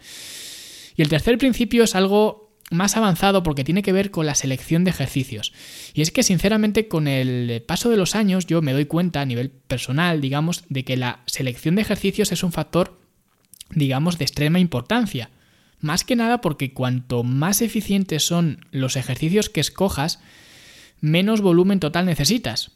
Y 0.94 1.02
el 1.02 1.08
tercer 1.08 1.38
principio 1.38 1.84
es 1.84 1.94
algo 1.94 2.52
más 2.70 2.96
avanzado 2.96 3.42
porque 3.42 3.64
tiene 3.64 3.82
que 3.82 3.92
ver 3.92 4.10
con 4.10 4.26
la 4.26 4.34
selección 4.34 4.84
de 4.84 4.90
ejercicios. 4.90 5.52
Y 5.94 6.02
es 6.02 6.10
que 6.10 6.22
sinceramente 6.22 6.88
con 6.88 7.08
el 7.08 7.62
paso 7.62 7.88
de 7.88 7.96
los 7.96 8.14
años 8.14 8.46
yo 8.46 8.60
me 8.60 8.72
doy 8.72 8.84
cuenta 8.84 9.22
a 9.22 9.26
nivel 9.26 9.50
personal, 9.50 10.20
digamos, 10.20 10.64
de 10.68 10.84
que 10.84 10.96
la 10.96 11.20
selección 11.26 11.76
de 11.76 11.82
ejercicios 11.82 12.32
es 12.32 12.42
un 12.42 12.52
factor, 12.52 12.98
digamos, 13.70 14.18
de 14.18 14.24
extrema 14.24 14.58
importancia. 14.58 15.30
Más 15.82 16.04
que 16.04 16.16
nada 16.16 16.40
porque 16.40 16.72
cuanto 16.72 17.22
más 17.24 17.60
eficientes 17.60 18.24
son 18.24 18.64
los 18.70 18.96
ejercicios 18.96 19.50
que 19.50 19.60
escojas, 19.60 20.20
menos 21.00 21.42
volumen 21.42 21.80
total 21.80 22.06
necesitas. 22.06 22.70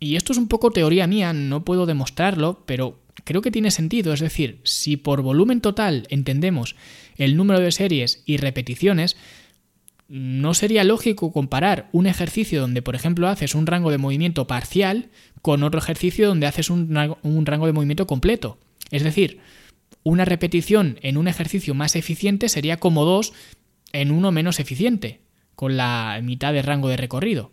Y 0.00 0.16
esto 0.16 0.32
es 0.32 0.38
un 0.38 0.48
poco 0.48 0.70
teoría 0.70 1.06
mía, 1.06 1.32
no 1.32 1.64
puedo 1.64 1.86
demostrarlo, 1.86 2.64
pero 2.66 2.98
creo 3.24 3.42
que 3.42 3.50
tiene 3.50 3.70
sentido. 3.70 4.12
Es 4.12 4.20
decir, 4.20 4.60
si 4.64 4.96
por 4.96 5.22
volumen 5.22 5.60
total 5.60 6.06
entendemos 6.10 6.74
el 7.16 7.36
número 7.36 7.60
de 7.60 7.70
series 7.70 8.22
y 8.26 8.38
repeticiones, 8.38 9.16
no 10.08 10.54
sería 10.54 10.84
lógico 10.84 11.32
comparar 11.32 11.90
un 11.92 12.06
ejercicio 12.06 12.62
donde, 12.62 12.80
por 12.80 12.94
ejemplo, 12.94 13.28
haces 13.28 13.54
un 13.54 13.66
rango 13.66 13.90
de 13.90 13.98
movimiento 13.98 14.46
parcial 14.46 15.10
con 15.42 15.62
otro 15.62 15.78
ejercicio 15.78 16.28
donde 16.28 16.46
haces 16.46 16.70
un, 16.70 16.94
rango 17.44 17.66
de 17.66 17.72
movimiento 17.72 18.06
completo. 18.06 18.58
Es 18.90 19.02
decir, 19.04 19.40
una 20.08 20.24
repetición 20.24 20.98
en 21.02 21.16
un 21.16 21.28
ejercicio 21.28 21.74
más 21.74 21.94
eficiente 21.94 22.48
sería 22.48 22.78
como 22.78 23.04
dos 23.04 23.32
en 23.92 24.10
uno 24.10 24.32
menos 24.32 24.58
eficiente, 24.58 25.20
con 25.54 25.76
la 25.76 26.18
mitad 26.22 26.52
de 26.52 26.62
rango 26.62 26.88
de 26.88 26.96
recorrido. 26.96 27.52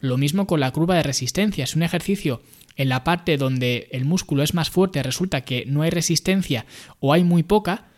Lo 0.00 0.16
mismo 0.16 0.46
con 0.46 0.60
la 0.60 0.70
curva 0.70 0.96
de 0.96 1.02
resistencia. 1.02 1.66
Si 1.66 1.78
un 1.78 1.82
ejercicio 1.82 2.42
en 2.76 2.88
la 2.88 3.04
parte 3.04 3.36
donde 3.36 3.88
el 3.92 4.04
músculo 4.04 4.42
es 4.42 4.54
más 4.54 4.70
fuerte 4.70 5.02
resulta 5.02 5.42
que 5.42 5.64
no 5.66 5.82
hay 5.82 5.90
resistencia 5.90 6.64
o 6.98 7.12
hay 7.12 7.24
muy 7.24 7.42
poca, 7.42 7.88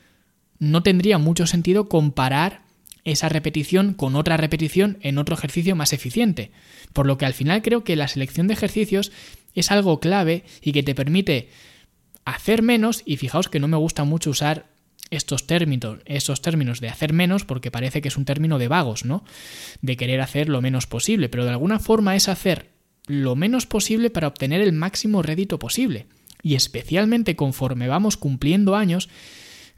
no 0.59 0.83
tendría 0.83 1.19
mucho 1.19 1.47
sentido 1.47 1.89
comparar 1.89 2.63
esa 3.05 3.29
repetición 3.29 3.95
con 3.95 4.17
otra 4.17 4.37
repetición 4.37 4.99
en 5.03 5.19
otro 5.19 5.37
ejercicio 5.37 5.77
más 5.77 5.93
eficiente. 5.93 6.51
Por 6.93 7.07
lo 7.07 7.17
que 7.17 7.27
al 7.27 7.35
final 7.35 7.63
creo 7.63 7.85
que 7.85 7.97
la 7.97 8.09
selección 8.09 8.49
de 8.49 8.55
ejercicios 8.55 9.13
es 9.55 9.71
algo 9.71 10.01
clave 10.01 10.45
y 10.63 10.73
que 10.73 10.83
te 10.83 10.95
permite 10.95 11.49
hacer 12.25 12.63
menos 12.63 13.03
y 13.05 13.17
fijaos 13.17 13.49
que 13.49 13.61
no 13.61 13.69
me 13.69 13.77
gusta 13.77 14.05
mucho 14.05 14.31
usar 14.31 14.67
estos 15.11 15.47
términos, 15.47 15.99
estos 16.07 16.43
términos 16.43 16.81
de 16.81 16.89
hacer 16.89 17.13
menos 17.13 17.45
porque 17.45 17.71
parece 17.71 18.01
que 18.01 18.09
es 18.09 18.17
un 18.17 18.25
término 18.25 18.59
de 18.59 18.69
vagos, 18.69 19.05
¿no? 19.05 19.25
De 19.83 19.97
querer 19.97 20.21
hacer 20.21 20.49
lo 20.49 20.61
menos 20.61 20.87
posible, 20.87 21.29
pero 21.29 21.45
de 21.45 21.51
alguna 21.51 21.79
forma 21.79 22.17
es 22.17 22.29
hacer 22.29 22.71
lo 23.07 23.37
menos 23.37 23.67
posible 23.67 24.11
para 24.11 24.29
obtener 24.29 24.61
el 24.61 24.73
máximo 24.73 25.23
rédito 25.23 25.59
posible. 25.59 26.07
Y 26.43 26.55
especialmente 26.55 27.37
conforme 27.37 27.89
vamos 27.89 28.17
cumpliendo 28.17 28.77
años, 28.77 29.09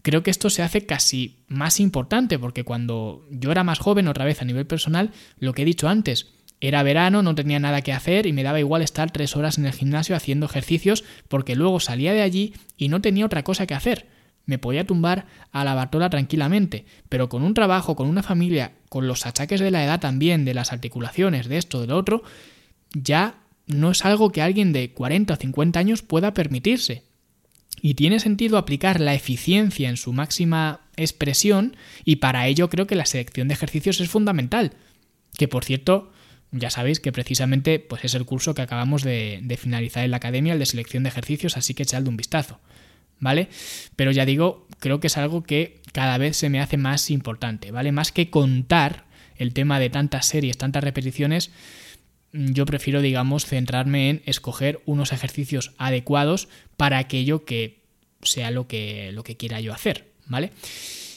creo 0.03 0.23
que 0.23 0.31
esto 0.31 0.51
se 0.51 0.63
hace 0.63 0.87
casi 0.87 1.39
más 1.49 1.81
importante, 1.81 2.39
porque 2.39 2.65
cuando 2.65 3.27
yo 3.31 3.51
era 3.51 3.65
más 3.65 3.79
joven, 3.79 4.09
otra 4.09 4.25
vez 4.25 4.43
a 4.43 4.45
nivel 4.45 4.67
personal, 4.67 5.11
lo 5.39 5.53
que 5.53 5.63
he 5.63 5.65
dicho 5.65 5.89
antes, 5.89 6.33
era 6.61 6.83
verano, 6.83 7.23
no 7.23 7.35
tenía 7.35 7.59
nada 7.59 7.83
que 7.83 7.93
hacer 7.93 8.27
y 8.27 8.33
me 8.33 8.43
daba 8.43 8.61
igual 8.61 8.83
estar 8.83 9.11
tres 9.11 9.37
horas 9.37 9.59
en 9.59 9.67
el 9.67 9.73
gimnasio 9.73 10.17
haciendo 10.17 10.47
ejercicios, 10.47 11.05
porque 11.29 11.55
luego 11.55 11.81
salía 11.81 12.13
de 12.13 12.23
allí 12.23 12.55
y 12.77 12.89
no 12.89 13.01
tenía 13.01 13.27
otra 13.27 13.45
cosa 13.45 13.67
que 13.67 13.75
hacer. 13.75 14.07
Me 14.47 14.59
podía 14.59 14.87
tumbar 14.87 15.27
a 15.53 15.65
la 15.65 15.75
bartola 15.75 16.09
tranquilamente, 16.09 16.87
pero 17.09 17.29
con 17.29 17.43
un 17.43 17.53
trabajo, 17.53 17.97
con 17.97 18.09
una 18.09 18.23
familia, 18.23 18.73
con 18.89 19.09
los 19.09 19.27
achaques 19.27 19.61
de 19.61 19.71
la 19.71 19.85
edad 19.85 20.01
también, 20.01 20.45
de 20.45 20.55
las 20.55 20.73
articulaciones, 20.73 21.49
de 21.49 21.59
esto, 21.59 21.81
de 21.81 21.89
lo 21.89 21.97
otro, 21.97 22.23
ya 22.95 23.41
no 23.67 23.91
es 23.91 24.05
algo 24.05 24.31
que 24.31 24.43
alguien 24.43 24.73
de 24.73 24.93
40 24.93 25.35
o 25.35 25.37
50 25.37 25.79
años 25.79 26.03
pueda 26.03 26.33
permitirse. 26.33 27.03
Y 27.83 27.95
tiene 27.95 28.21
sentido 28.21 28.57
aplicar 28.57 29.01
la 29.01 29.15
eficiencia 29.15 29.89
en 29.89 29.97
su 29.97 30.13
máxima 30.13 30.81
expresión 30.97 31.77
y 32.05 32.17
para 32.17 32.47
ello 32.47 32.71
creo 32.71 32.87
que 32.87 32.95
la 32.95 33.05
selección 33.05 33.49
de 33.49 33.55
ejercicios 33.55 34.01
es 34.01 34.09
fundamental. 34.09 34.73
Que 35.37 35.49
por 35.49 35.65
cierto, 35.65 36.13
ya 36.59 36.71
sabéis 36.71 37.01
que 37.01 37.13
precisamente 37.13 37.79
pues 37.79 38.05
es 38.05 38.15
el 38.15 38.25
curso 38.25 38.55
que 38.55 38.63
acabamos 38.63 39.03
de, 39.03 39.59
finalizar 39.61 40.05
en 40.05 40.11
la 40.11 40.19
academia, 40.19 40.53
el 40.53 40.59
de 40.59 40.67
selección 40.67 41.03
de 41.03 41.09
ejercicios, 41.09 41.57
así 41.57 41.75
que 41.75 41.85
echadle 41.85 42.09
un 42.09 42.17
vistazo. 42.17 42.61
¿Vale? 43.19 43.49
Pero 43.97 44.11
ya 44.11 44.27
digo, 44.27 44.69
creo 44.79 45.01
que 45.01 45.07
es 45.07 45.17
algo 45.17 45.43
que 45.43 45.81
cada 45.93 46.19
vez 46.19 46.37
se 46.37 46.51
me 46.51 46.61
hace 46.61 46.77
más 46.77 47.11
importante, 47.11 47.71
¿vale? 47.71 47.91
Más 47.91 48.13
que 48.13 48.29
contar 48.29 49.07
el 49.39 49.55
tema 49.55 49.81
de 49.81 49.89
tantas 49.89 50.27
series, 50.27 50.59
tantas 50.59 50.85
repeticiones, 50.85 51.51
yo 52.33 52.67
prefiero, 52.67 53.01
digamos, 53.01 53.47
centrarme 53.47 54.11
en 54.11 54.23
escoger 54.27 54.81
unos 54.85 55.13
ejercicios 55.13 55.73
adecuados 55.79 56.49
para 56.77 56.99
aquello 56.99 57.47
que 57.47 57.81
sea 58.23 58.51
lo 58.51 58.69
que, 58.69 59.13
lo 59.13 59.25
que 59.25 59.39
quiera 59.39 59.61
yo 59.61 59.73
hacer, 59.73 60.11
¿vale? 60.27 60.51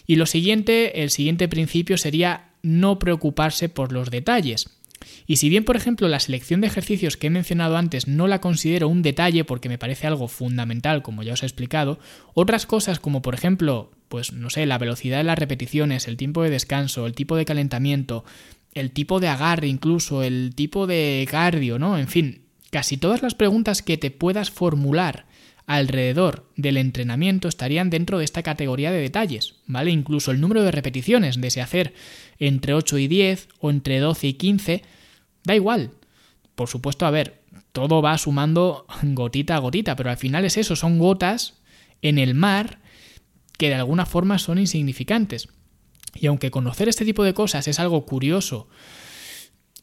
Y 0.08 0.16
lo 0.16 0.26
siguiente, 0.26 1.04
el 1.04 1.10
siguiente 1.10 1.48
principio 1.48 1.98
sería 1.98 2.50
no 2.62 3.00
preocuparse 3.00 3.70
por 3.70 3.92
los 3.92 4.10
detalles. 4.10 4.70
Y 5.28 5.38
si 5.38 5.50
bien, 5.50 5.64
por 5.64 5.76
ejemplo, 5.76 6.08
la 6.08 6.20
selección 6.20 6.62
de 6.62 6.68
ejercicios 6.68 7.18
que 7.18 7.28
he 7.28 7.30
mencionado 7.30 7.78
antes 7.78 8.08
no 8.08 8.28
la 8.28 8.42
considero 8.42 8.88
un 8.88 9.02
detalle 9.02 9.44
porque 9.46 9.70
me 9.70 9.78
parece 9.78 10.08
algo 10.08 10.28
fundamental, 10.28 11.02
como 11.02 11.24
ya 11.24 11.34
os 11.34 11.44
he 11.44 11.46
explicado, 11.46 12.00
otras 12.34 12.66
cosas 12.66 13.00
como 13.00 13.22
por 13.22 13.34
ejemplo, 13.34 13.92
pues 14.08 14.34
no 14.34 14.50
sé, 14.50 14.66
la 14.66 14.78
velocidad 14.78 15.18
de 15.18 15.24
las 15.24 15.40
repeticiones, 15.40 16.08
el 16.08 16.18
tiempo 16.18 16.44
de 16.44 16.50
descanso, 16.50 17.06
el 17.06 17.14
tipo 17.14 17.36
de 17.36 17.46
calentamiento, 17.46 18.26
el 18.74 18.92
tipo 18.92 19.20
de 19.20 19.28
agarre 19.28 19.68
incluso, 19.68 20.24
el 20.24 20.54
tipo 20.56 20.88
de 20.88 21.28
cardio, 21.30 21.80
¿no? 21.80 21.98
En 21.98 22.08
fin, 22.08 22.42
casi 22.72 22.98
todas 22.98 23.22
las 23.22 23.36
preguntas 23.36 23.82
que 23.82 23.98
te 23.98 24.12
puedas 24.12 24.52
formular 24.52 25.26
alrededor 25.70 26.50
del 26.56 26.78
entrenamiento 26.78 27.48
estarían 27.48 27.92
dentro 27.92 28.18
de 28.18 28.26
esta 28.26 28.42
categoría 28.42 28.90
de 28.90 29.02
detalles, 29.02 29.58
¿vale? 29.68 29.92
Incluso 29.92 30.32
el 30.32 30.42
número 30.42 30.64
de 30.64 30.72
repeticiones, 30.72 31.40
de 31.40 31.52
si 31.52 31.60
hacer 31.60 31.94
entre 32.40 32.74
8 32.74 32.98
y 32.98 33.08
10 33.08 33.50
o 33.60 33.70
entre 33.70 34.00
12 34.00 34.28
y 34.30 34.34
15, 34.34 34.84
da 35.44 35.54
igual. 35.54 35.92
Por 36.56 36.70
supuesto, 36.70 37.06
a 37.06 37.12
ver, 37.12 37.44
todo 37.72 38.02
va 38.02 38.18
sumando 38.18 38.88
gotita 39.04 39.58
a 39.58 39.60
gotita, 39.60 39.96
pero 39.96 40.10
al 40.10 40.18
final 40.18 40.44
es 40.44 40.58
eso, 40.58 40.76
son 40.76 40.98
gotas 40.98 41.60
en 42.02 42.18
el 42.18 42.34
mar 42.34 42.80
que 43.60 43.70
de 43.70 43.76
alguna 43.76 44.08
forma 44.08 44.40
son 44.40 44.58
insignificantes. 44.58 45.50
Y 46.16 46.26
aunque 46.26 46.50
conocer 46.50 46.90
este 46.90 47.06
tipo 47.06 47.24
de 47.24 47.36
cosas 47.36 47.68
es 47.68 47.80
algo 47.80 48.08
curioso 48.08 48.70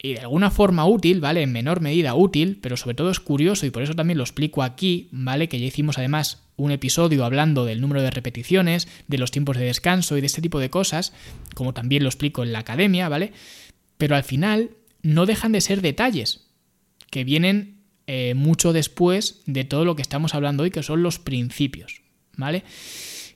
y 0.07 0.15
de 0.15 0.21
alguna 0.21 0.51
forma 0.51 0.87
útil, 0.87 1.21
¿vale? 1.21 1.43
En 1.43 1.51
menor 1.51 1.81
medida 1.81 2.15
útil, 2.15 2.59
pero 2.61 2.77
sobre 2.77 2.95
todo 2.95 3.11
es 3.11 3.19
curioso 3.19 3.67
y 3.67 3.71
por 3.71 3.83
eso 3.83 3.95
también 3.95 4.19
lo 4.19 4.25
explico 4.25 4.63
aquí, 4.63 5.09
¿vale? 5.11 5.49
Que 5.49 5.59
ya 5.59 5.67
hicimos 5.67 5.99
además 5.99 6.43
un 6.57 6.71
episodio 6.71 7.25
hablando 7.25 7.65
del 7.65 7.81
número 7.81 8.03
de 8.03 8.13
repeticiones, 8.13 8.87
de 9.09 9.19
los 9.19 9.33
tiempos 9.33 9.57
de 9.57 9.65
descanso 9.65 10.17
y 10.17 10.21
de 10.21 10.29
este 10.29 10.41
tipo 10.41 10.61
de 10.61 10.71
cosas, 10.71 11.13
como 11.55 11.75
también 11.75 12.05
lo 12.05 12.09
explico 12.09 12.45
en 12.45 12.53
la 12.53 12.61
academia, 12.61 13.09
¿vale? 13.09 13.33
Pero 13.99 14.15
al 14.15 14.23
final 14.23 14.71
no 15.03 15.27
dejan 15.27 15.51
de 15.51 15.61
ser 15.61 15.83
detalles 15.83 16.47
que 17.11 17.25
vienen 17.25 17.81
eh, 18.07 18.35
mucho 18.35 18.73
después 18.73 19.43
de 19.47 19.65
todo 19.65 19.85
lo 19.85 19.97
que 19.97 20.03
estamos 20.03 20.35
hablando 20.35 20.63
hoy, 20.63 20.71
que 20.71 20.85
son 20.85 21.03
los 21.03 21.19
principios, 21.19 22.03
¿vale? 22.37 22.63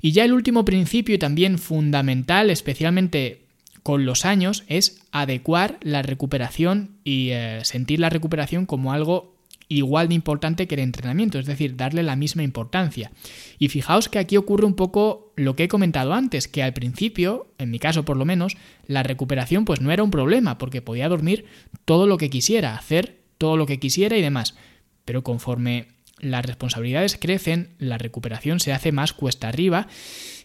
Y 0.01 0.13
ya 0.13 0.25
el 0.25 0.33
último 0.33 0.65
principio 0.65 1.17
y 1.17 1.19
también 1.19 1.59
fundamental, 1.59 2.49
especialmente 2.49 3.50
con 3.83 4.05
los 4.05 4.25
años, 4.25 4.65
es 4.67 5.03
adecuar 5.13 5.79
la 5.83 6.03
recuperación 6.03 6.97
y 7.05 7.31
eh, 7.31 7.61
sentir 7.65 8.01
la 8.01 8.11
recuperación 8.11 8.67
como 8.67 8.93
algo 8.93 9.41
igual 9.71 10.09
de 10.09 10.15
importante 10.15 10.67
que 10.67 10.75
el 10.75 10.81
entrenamiento, 10.81 11.39
es 11.39 11.47
decir, 11.47 11.77
darle 11.77 12.03
la 12.03 12.17
misma 12.17 12.43
importancia. 12.43 13.13
Y 13.59 13.69
fijaos 13.69 14.09
que 14.09 14.19
aquí 14.19 14.37
ocurre 14.37 14.67
un 14.67 14.75
poco 14.75 15.33
lo 15.37 15.55
que 15.55 15.65
he 15.65 15.69
comentado 15.69 16.13
antes, 16.13 16.49
que 16.49 16.63
al 16.63 16.75
principio, 16.75 17.47
en 17.57 17.71
mi 17.71 17.79
caso 17.79 18.05
por 18.05 18.17
lo 18.17 18.25
menos, 18.25 18.57
la 18.87 19.05
recuperación 19.05 19.65
pues 19.65 19.81
no 19.81 19.93
era 19.93 20.03
un 20.03 20.11
problema, 20.11 20.59
porque 20.59 20.83
podía 20.83 21.09
dormir 21.09 21.47
todo 21.85 22.09
lo 22.09 22.19
que 22.19 22.31
quisiera, 22.31 22.75
hacer 22.75 23.21
todo 23.39 23.57
lo 23.57 23.67
que 23.67 23.79
quisiera 23.79 24.17
y 24.17 24.23
demás. 24.23 24.57
Pero 25.05 25.23
conforme 25.23 25.87
las 26.19 26.45
responsabilidades 26.45 27.17
crecen, 27.17 27.71
la 27.79 27.97
recuperación 27.97 28.59
se 28.59 28.73
hace 28.73 28.91
más 28.91 29.13
cuesta 29.13 29.49
arriba 29.49 29.87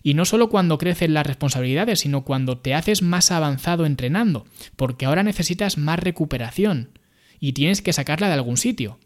y 0.05 0.13
no 0.13 0.25
solo 0.25 0.49
cuando 0.49 0.77
crecen 0.77 1.15
las 1.15 1.25
responsabilidades, 1.25 2.01
sino 2.01 2.25
cuando 2.25 2.59
te 2.59 2.75
haces 2.75 3.01
más 3.01 3.31
avanzado 3.31 3.87
entrenando, 3.87 4.45
porque 4.75 5.07
ahora 5.07 5.23
necesitas 5.23 5.79
más 5.79 5.97
recuperación 5.97 6.99
y 7.39 7.53
tienes 7.53 7.81
que 7.81 7.91
sacarla 7.91 8.27
de 8.27 8.35
algún 8.35 8.57
sitio. 8.57 8.99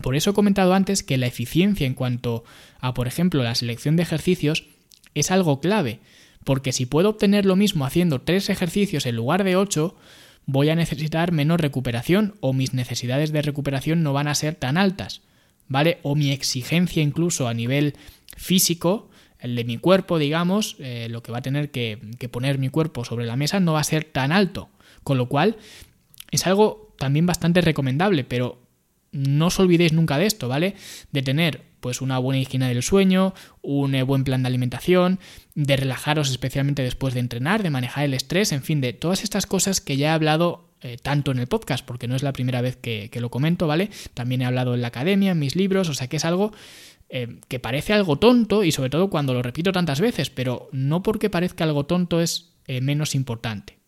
Por 0.00 0.16
eso 0.16 0.30
he 0.30 0.32
comentado 0.32 0.72
antes 0.72 1.02
que 1.02 1.18
la 1.18 1.26
eficiencia 1.26 1.86
en 1.86 1.92
cuanto 1.92 2.42
a, 2.80 2.94
por 2.94 3.06
ejemplo, 3.06 3.42
la 3.42 3.54
selección 3.54 3.96
de 3.96 4.04
ejercicios 4.04 4.64
es 5.12 5.30
algo 5.30 5.60
clave, 5.60 6.00
porque 6.42 6.72
si 6.72 6.86
puedo 6.86 7.10
obtener 7.10 7.44
lo 7.44 7.54
mismo 7.54 7.84
haciendo 7.84 8.22
tres 8.22 8.48
ejercicios 8.48 9.04
en 9.04 9.16
lugar 9.16 9.44
de 9.44 9.56
ocho, 9.56 9.94
voy 10.46 10.70
a 10.70 10.74
necesitar 10.74 11.32
menos 11.32 11.60
recuperación 11.60 12.36
o 12.40 12.54
mis 12.54 12.72
necesidades 12.72 13.30
de 13.30 13.42
recuperación 13.42 14.02
no 14.02 14.14
van 14.14 14.28
a 14.28 14.34
ser 14.34 14.54
tan 14.54 14.78
altas. 14.78 15.20
¿vale? 15.68 15.98
O 16.02 16.14
mi 16.14 16.30
exigencia 16.30 17.02
incluso 17.02 17.46
a 17.46 17.52
nivel 17.52 17.94
físico, 18.36 19.10
el 19.44 19.56
de 19.56 19.64
mi 19.64 19.78
cuerpo, 19.78 20.18
digamos, 20.18 20.76
eh, 20.78 21.08
lo 21.10 21.22
que 21.22 21.30
va 21.30 21.38
a 21.38 21.42
tener 21.42 21.70
que, 21.70 21.98
que 22.18 22.28
poner 22.28 22.58
mi 22.58 22.70
cuerpo 22.70 23.04
sobre 23.04 23.26
la 23.26 23.36
mesa 23.36 23.60
no 23.60 23.74
va 23.74 23.80
a 23.80 23.84
ser 23.84 24.04
tan 24.04 24.32
alto. 24.32 24.70
Con 25.02 25.18
lo 25.18 25.28
cual, 25.28 25.56
es 26.30 26.46
algo 26.46 26.94
también 26.98 27.26
bastante 27.26 27.60
recomendable, 27.60 28.24
pero 28.24 28.58
no 29.12 29.46
os 29.46 29.60
olvidéis 29.60 29.92
nunca 29.92 30.18
de 30.18 30.26
esto, 30.26 30.48
¿vale? 30.48 30.74
De 31.12 31.22
tener 31.22 31.62
pues 31.80 32.00
una 32.00 32.18
buena 32.18 32.40
higiene 32.40 32.68
del 32.68 32.82
sueño, 32.82 33.34
un 33.60 33.94
eh, 33.94 34.02
buen 34.02 34.24
plan 34.24 34.42
de 34.42 34.48
alimentación, 34.48 35.20
de 35.54 35.76
relajaros 35.76 36.30
especialmente 36.30 36.82
después 36.82 37.12
de 37.12 37.20
entrenar, 37.20 37.62
de 37.62 37.68
manejar 37.68 38.04
el 38.04 38.14
estrés, 38.14 38.52
en 38.52 38.62
fin, 38.62 38.80
de 38.80 38.94
todas 38.94 39.22
estas 39.22 39.44
cosas 39.44 39.82
que 39.82 39.98
ya 39.98 40.08
he 40.08 40.10
hablado 40.10 40.70
eh, 40.80 40.96
tanto 41.00 41.30
en 41.30 41.38
el 41.38 41.46
podcast, 41.46 41.84
porque 41.84 42.08
no 42.08 42.16
es 42.16 42.22
la 42.22 42.32
primera 42.32 42.60
vez 42.60 42.76
que, 42.76 43.10
lo 43.20 43.30
comento, 43.30 43.66
¿vale? 43.66 43.90
También 44.14 44.42
he 44.42 44.46
hablado 44.46 44.74
en 44.74 44.82
la 44.82 44.88
academia, 44.88 45.32
en 45.32 45.38
mis 45.38 45.56
libros, 45.56 45.88
o 45.88 45.94
sea 45.94 46.08
que 46.08 46.16
es 46.16 46.24
algo 46.24 46.52
eh, 47.08 47.40
que 47.48 47.58
parece 47.58 47.92
algo 47.92 48.18
tonto 48.18 48.64
y 48.64 48.72
sobre 48.72 48.90
todo 48.90 49.10
cuando 49.10 49.34
lo 49.34 49.42
repito 49.42 49.72
tantas 49.72 50.00
veces, 50.00 50.30
pero 50.30 50.68
no 50.72 51.02
porque 51.02 51.30
parezca 51.30 51.64
algo 51.64 51.86
tonto 51.86 52.20
es 52.20 52.50
menos 52.66 53.14
importante. 53.14 53.78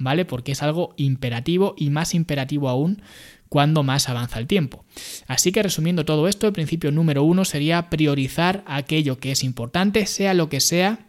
¿vale? 0.00 0.24
Porque 0.24 0.52
es 0.52 0.62
algo 0.62 0.94
imperativo 0.96 1.74
y 1.76 1.90
más 1.90 2.14
imperativo 2.14 2.68
aún 2.68 3.02
cuando 3.48 3.82
más 3.82 4.08
avanza 4.08 4.38
el 4.38 4.46
tiempo. 4.46 4.84
Así 5.26 5.52
que 5.52 5.62
resumiendo 5.62 6.04
todo 6.04 6.26
esto, 6.26 6.46
el 6.46 6.52
principio 6.52 6.90
número 6.90 7.22
uno 7.22 7.44
sería 7.44 7.90
priorizar 7.90 8.64
aquello 8.66 9.18
que 9.18 9.32
es 9.32 9.44
importante, 9.44 10.06
sea 10.06 10.34
lo 10.34 10.48
que 10.48 10.60
sea, 10.60 11.06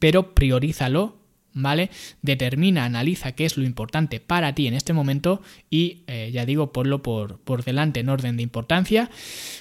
pero 0.00 0.34
priorízalo 0.34 1.18
¿vale? 1.56 1.90
Determina, 2.22 2.84
analiza 2.84 3.32
qué 3.32 3.46
es 3.46 3.56
lo 3.56 3.64
importante 3.64 4.20
para 4.20 4.54
ti 4.54 4.66
en 4.66 4.74
este 4.74 4.92
momento 4.92 5.40
y, 5.70 6.02
eh, 6.06 6.30
ya 6.32 6.44
digo, 6.44 6.70
ponlo 6.70 7.02
por, 7.02 7.38
por, 7.40 7.64
delante 7.64 8.00
en 8.00 8.10
orden 8.10 8.36
de 8.36 8.42
importancia. 8.42 9.10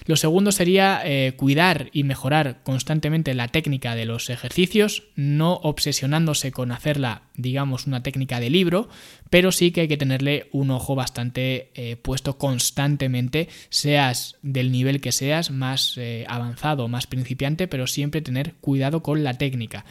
Lo 0.06 0.18
segundo 0.18 0.52
sería 0.52 1.02
eh, 1.06 1.34
cuidar 1.38 1.90
y 1.94 2.04
mejorar 2.04 2.62
constantemente 2.64 3.34
la 3.34 3.48
técnica 3.48 3.96
de 3.96 4.06
los 4.06 4.30
ejercicios, 4.30 5.04
no 5.16 5.54
obsesionándose 5.54 6.52
con 6.52 6.72
hacerla, 6.74 7.24
digamos, 7.36 7.88
una 7.88 8.04
técnica 8.04 8.42
de 8.42 8.50
libro, 8.50 8.90
pero 9.30 9.54
sí 9.54 9.72
que 9.72 9.82
hay 9.82 9.88
que 9.88 9.98
tenerle 9.98 10.50
un 10.52 10.72
ojo 10.72 10.96
bastante 10.96 11.72
eh, 11.76 11.96
puesto 11.96 12.38
constantemente, 12.38 13.48
seas 13.70 14.36
del 14.42 14.72
nivel 14.72 15.00
que 15.00 15.14
seas, 15.14 15.50
más 15.50 15.98
avanzado, 16.28 16.88
más 16.90 17.08
principiante, 17.08 17.68
pero 17.68 17.88
siempre 17.88 18.22
tener 18.22 18.56
cuidado 18.56 19.02
con 19.02 19.24
la 19.24 19.36
técnica. 19.36 19.86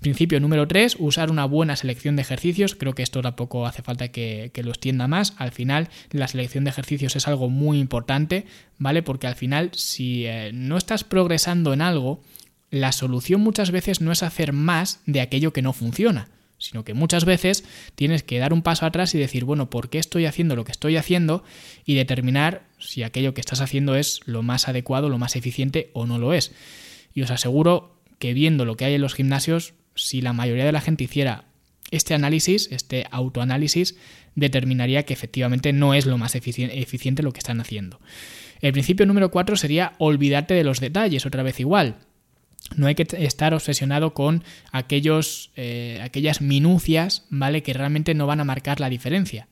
Principio 0.00 0.38
número 0.38 0.68
3, 0.68 0.96
usar 1.00 1.30
una 1.30 1.47
buena 1.48 1.74
selección 1.74 2.16
de 2.16 2.22
ejercicios. 2.22 2.74
Creo 2.74 2.94
que 2.94 3.02
esto 3.02 3.20
tampoco 3.22 3.66
hace 3.66 3.82
falta 3.82 4.08
que, 4.08 4.50
que 4.54 4.62
lo 4.62 4.70
extienda 4.70 5.08
más. 5.08 5.34
Al 5.38 5.50
final, 5.50 5.88
la 6.10 6.28
selección 6.28 6.64
de 6.64 6.70
ejercicios 6.70 7.16
es 7.16 7.26
algo 7.26 7.48
muy 7.48 7.78
importante, 7.78 8.46
¿vale? 8.78 9.02
Porque 9.02 9.26
al 9.26 9.34
final, 9.34 9.70
si 9.74 10.26
eh, 10.26 10.50
no 10.54 10.76
estás 10.76 11.02
progresando 11.02 11.72
en 11.72 11.82
algo, 11.82 12.22
la 12.70 12.92
solución 12.92 13.40
muchas 13.40 13.70
veces 13.70 14.00
no 14.00 14.12
es 14.12 14.22
hacer 14.22 14.52
más 14.52 15.00
de 15.06 15.20
aquello 15.20 15.52
que 15.52 15.62
no 15.62 15.72
funciona 15.72 16.28
sino 16.60 16.84
que 16.84 16.92
muchas 16.92 17.24
veces 17.24 17.64
tienes 17.94 18.24
que 18.24 18.38
dar 18.38 18.52
un 18.52 18.62
paso 18.62 18.84
atrás 18.84 19.14
y 19.14 19.18
decir, 19.18 19.44
bueno, 19.44 19.70
¿por 19.70 19.90
qué 19.90 19.98
estoy 19.98 20.26
haciendo 20.26 20.56
lo 20.56 20.64
que 20.64 20.72
estoy 20.72 20.96
haciendo? 20.96 21.44
y 21.84 21.94
determinar 21.94 22.64
si 22.78 23.02
aquello 23.02 23.32
que 23.32 23.40
estás 23.40 23.60
haciendo 23.60 23.94
es 23.94 24.20
lo 24.26 24.42
más 24.42 24.68
adecuado, 24.68 25.08
lo 25.08 25.18
más 25.18 25.36
eficiente 25.36 25.90
o 25.94 26.06
no 26.06 26.18
lo 26.18 26.34
es. 26.34 26.52
Y 27.14 27.22
os 27.22 27.30
aseguro 27.30 27.96
que 28.18 28.34
viendo 28.34 28.64
lo 28.64 28.76
que 28.76 28.84
hay 28.84 28.94
en 28.94 29.00
los 29.00 29.14
gimnasios, 29.14 29.72
si 29.98 30.20
la 30.20 30.32
mayoría 30.32 30.64
de 30.64 30.72
la 30.72 30.80
gente 30.80 31.04
hiciera 31.04 31.44
este 31.90 32.14
análisis, 32.14 32.68
este 32.70 33.06
autoanálisis, 33.10 33.96
determinaría 34.34 35.04
que 35.04 35.14
efectivamente 35.14 35.72
no 35.72 35.94
es 35.94 36.06
lo 36.06 36.18
más 36.18 36.34
eficiente 36.34 37.22
lo 37.22 37.32
que 37.32 37.38
están 37.38 37.60
haciendo. 37.60 38.00
El 38.60 38.72
principio 38.72 39.06
número 39.06 39.30
4 39.30 39.56
sería 39.56 39.94
olvidarte 39.98 40.54
de 40.54 40.64
los 40.64 40.80
detalles, 40.80 41.26
otra 41.26 41.42
vez 41.42 41.60
igual. 41.60 41.96
No 42.76 42.86
hay 42.86 42.94
que 42.94 43.06
estar 43.24 43.54
obsesionado 43.54 44.14
con 44.14 44.44
aquellos, 44.72 45.52
eh, 45.56 46.00
aquellas 46.02 46.40
minucias, 46.40 47.24
¿vale? 47.30 47.62
Que 47.62 47.72
realmente 47.72 48.14
no 48.14 48.26
van 48.26 48.40
a 48.40 48.44
marcar 48.44 48.80
la 48.80 48.90
diferencia. 48.90 49.48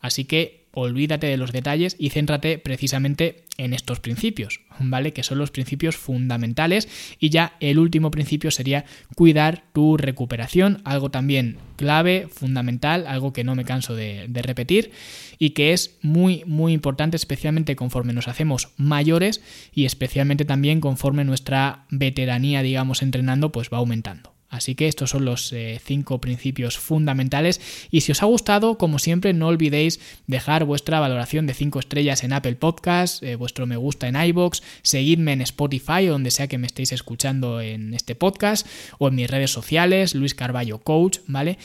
Así 0.00 0.24
que 0.24 0.65
olvídate 0.76 1.26
de 1.26 1.38
los 1.38 1.52
detalles 1.52 1.96
y 1.98 2.10
céntrate 2.10 2.58
precisamente 2.58 3.44
en 3.56 3.72
estos 3.72 3.98
principios, 3.98 4.60
¿vale? 4.78 5.14
Que 5.14 5.22
son 5.22 5.38
los 5.38 5.50
principios 5.50 5.96
fundamentales. 5.96 6.86
Y 7.18 7.30
ya 7.30 7.56
el 7.60 7.78
último 7.78 8.10
principio 8.10 8.50
sería 8.50 8.84
cuidar 9.14 9.64
tu 9.72 9.96
recuperación, 9.96 10.82
algo 10.84 11.10
también 11.10 11.56
clave, 11.76 12.28
fundamental, 12.30 13.06
algo 13.06 13.32
que 13.32 13.42
no 13.42 13.54
me 13.54 13.64
canso 13.64 13.94
de, 13.94 14.26
de 14.28 14.42
repetir 14.42 14.92
y 15.38 15.50
que 15.50 15.72
es 15.72 15.96
muy, 16.02 16.44
muy 16.44 16.74
importante, 16.74 17.16
especialmente 17.16 17.74
conforme 17.74 18.12
nos 18.12 18.28
hacemos 18.28 18.68
mayores 18.76 19.40
y 19.72 19.86
especialmente 19.86 20.44
también 20.44 20.82
conforme 20.82 21.24
nuestra 21.24 21.86
veteranía, 21.88 22.60
digamos, 22.60 23.00
entrenando, 23.00 23.50
pues 23.50 23.70
va 23.72 23.78
aumentando. 23.78 24.35
Así 24.56 24.74
que 24.74 24.88
estos 24.88 25.10
son 25.10 25.24
los 25.24 25.52
eh, 25.52 25.80
cinco 25.84 26.20
principios 26.20 26.78
fundamentales 26.78 27.60
y 27.90 28.00
si 28.00 28.12
os 28.12 28.22
ha 28.22 28.26
gustado, 28.26 28.78
como 28.78 28.98
siempre, 28.98 29.32
no 29.32 29.48
olvidéis 29.48 30.00
dejar 30.26 30.64
vuestra 30.64 31.00
valoración 31.00 31.46
de 31.46 31.54
5 31.54 31.78
estrellas 31.78 32.24
en 32.24 32.32
Apple 32.32 32.56
Podcast, 32.56 33.22
eh, 33.22 33.36
vuestro 33.36 33.66
me 33.66 33.76
gusta 33.76 34.08
en 34.08 34.16
iBox, 34.16 34.62
seguidme 34.82 35.32
en 35.32 35.42
Spotify 35.42 36.08
o 36.08 36.12
donde 36.12 36.30
sea 36.30 36.48
que 36.48 36.58
me 36.58 36.66
estéis 36.66 36.92
escuchando 36.92 37.60
en 37.60 37.94
este 37.94 38.14
podcast 38.14 38.66
o 38.98 39.08
en 39.08 39.14
mis 39.14 39.30
redes 39.30 39.50
sociales, 39.50 40.14
Luis 40.14 40.34
Carballo 40.34 40.78
Coach, 40.78 41.18
¿vale? 41.26 41.58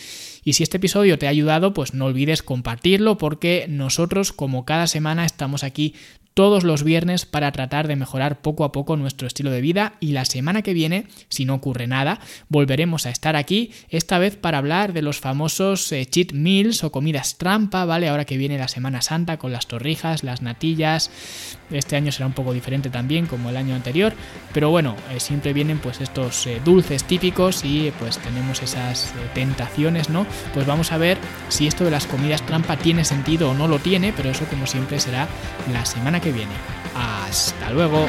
Y 0.44 0.54
si 0.54 0.64
este 0.64 0.78
episodio 0.78 1.18
te 1.18 1.28
ha 1.28 1.30
ayudado, 1.30 1.74
pues 1.74 1.94
no 1.94 2.06
olvides 2.06 2.44
compartirlo 2.44 3.18
porque 3.18 3.66
nosotros 3.70 4.32
como 4.34 4.66
cada 4.66 4.88
semana 4.88 5.26
estamos 5.26 5.64
aquí 5.64 5.96
todos 6.34 6.64
los 6.64 6.84
viernes 6.84 7.26
para 7.26 7.52
tratar 7.52 7.88
de 7.88 7.96
mejorar 7.96 8.42
poco 8.42 8.64
a 8.64 8.72
poco 8.72 8.96
nuestro 8.96 9.28
estilo 9.28 9.52
de 9.52 9.62
vida 9.62 9.94
y 10.00 10.14
la 10.14 10.26
semana 10.26 10.62
que 10.62 10.74
viene, 10.74 11.08
si 11.30 11.46
no 11.46 11.56
ocurre 11.56 11.88
nada, 11.88 12.20
volveremos 12.48 13.06
a 13.06 13.10
estar 13.10 13.36
aquí, 13.36 13.72
esta 13.90 14.18
vez 14.20 14.38
para 14.38 14.58
hablar 14.58 14.94
de 14.94 15.02
los 15.02 15.20
famosos 15.20 15.92
eh, 15.92 16.06
cheat 16.06 16.32
meals 16.32 16.84
o 16.84 16.92
comidas 16.92 17.38
trampa, 17.38 17.86
¿vale? 17.86 18.08
Ahora 18.08 18.26
que 18.26 18.38
viene 18.38 18.58
la 18.58 18.68
Semana 18.68 19.02
Santa 19.02 19.38
con 19.38 19.52
las 19.52 19.68
torrijas, 19.68 20.24
las 20.24 20.42
natillas, 20.42 21.12
este 21.70 21.96
año 21.96 22.12
será 22.12 22.28
un 22.28 22.34
poco 22.34 22.54
diferente 22.54 22.90
también 22.90 23.26
como 23.26 23.50
el 23.50 23.58
año 23.58 23.76
anterior, 23.76 24.14
pero 24.54 24.70
bueno, 24.70 24.96
eh, 25.12 25.20
siempre 25.20 25.54
vienen 25.54 25.80
pues 25.80 26.00
estos 26.00 26.48
eh, 26.48 26.62
dulces 26.64 27.04
típicos 27.04 27.66
y 27.66 27.92
pues 28.00 28.18
tenemos 28.20 28.62
esas 28.62 29.14
tentaciones, 29.34 30.10
¿no? 30.10 30.26
Pues 30.54 30.66
vamos 30.66 30.92
a 30.92 30.98
ver 30.98 31.18
si 31.50 31.68
esto 31.68 31.84
de 31.84 31.92
las 31.92 32.08
comidas 32.08 32.46
trampa 32.46 32.78
tiene 32.78 33.04
sentido 33.04 33.52
o 33.52 33.54
no 33.54 33.68
lo 33.68 33.80
tiene, 33.80 34.14
pero 34.16 34.30
eso 34.30 34.46
como 34.46 34.66
siempre 34.66 35.00
será 35.00 35.28
la 35.72 35.86
semana 35.86 36.21
que 36.22 36.32
viene. 36.32 36.54
Hasta 36.96 37.72
luego. 37.72 38.08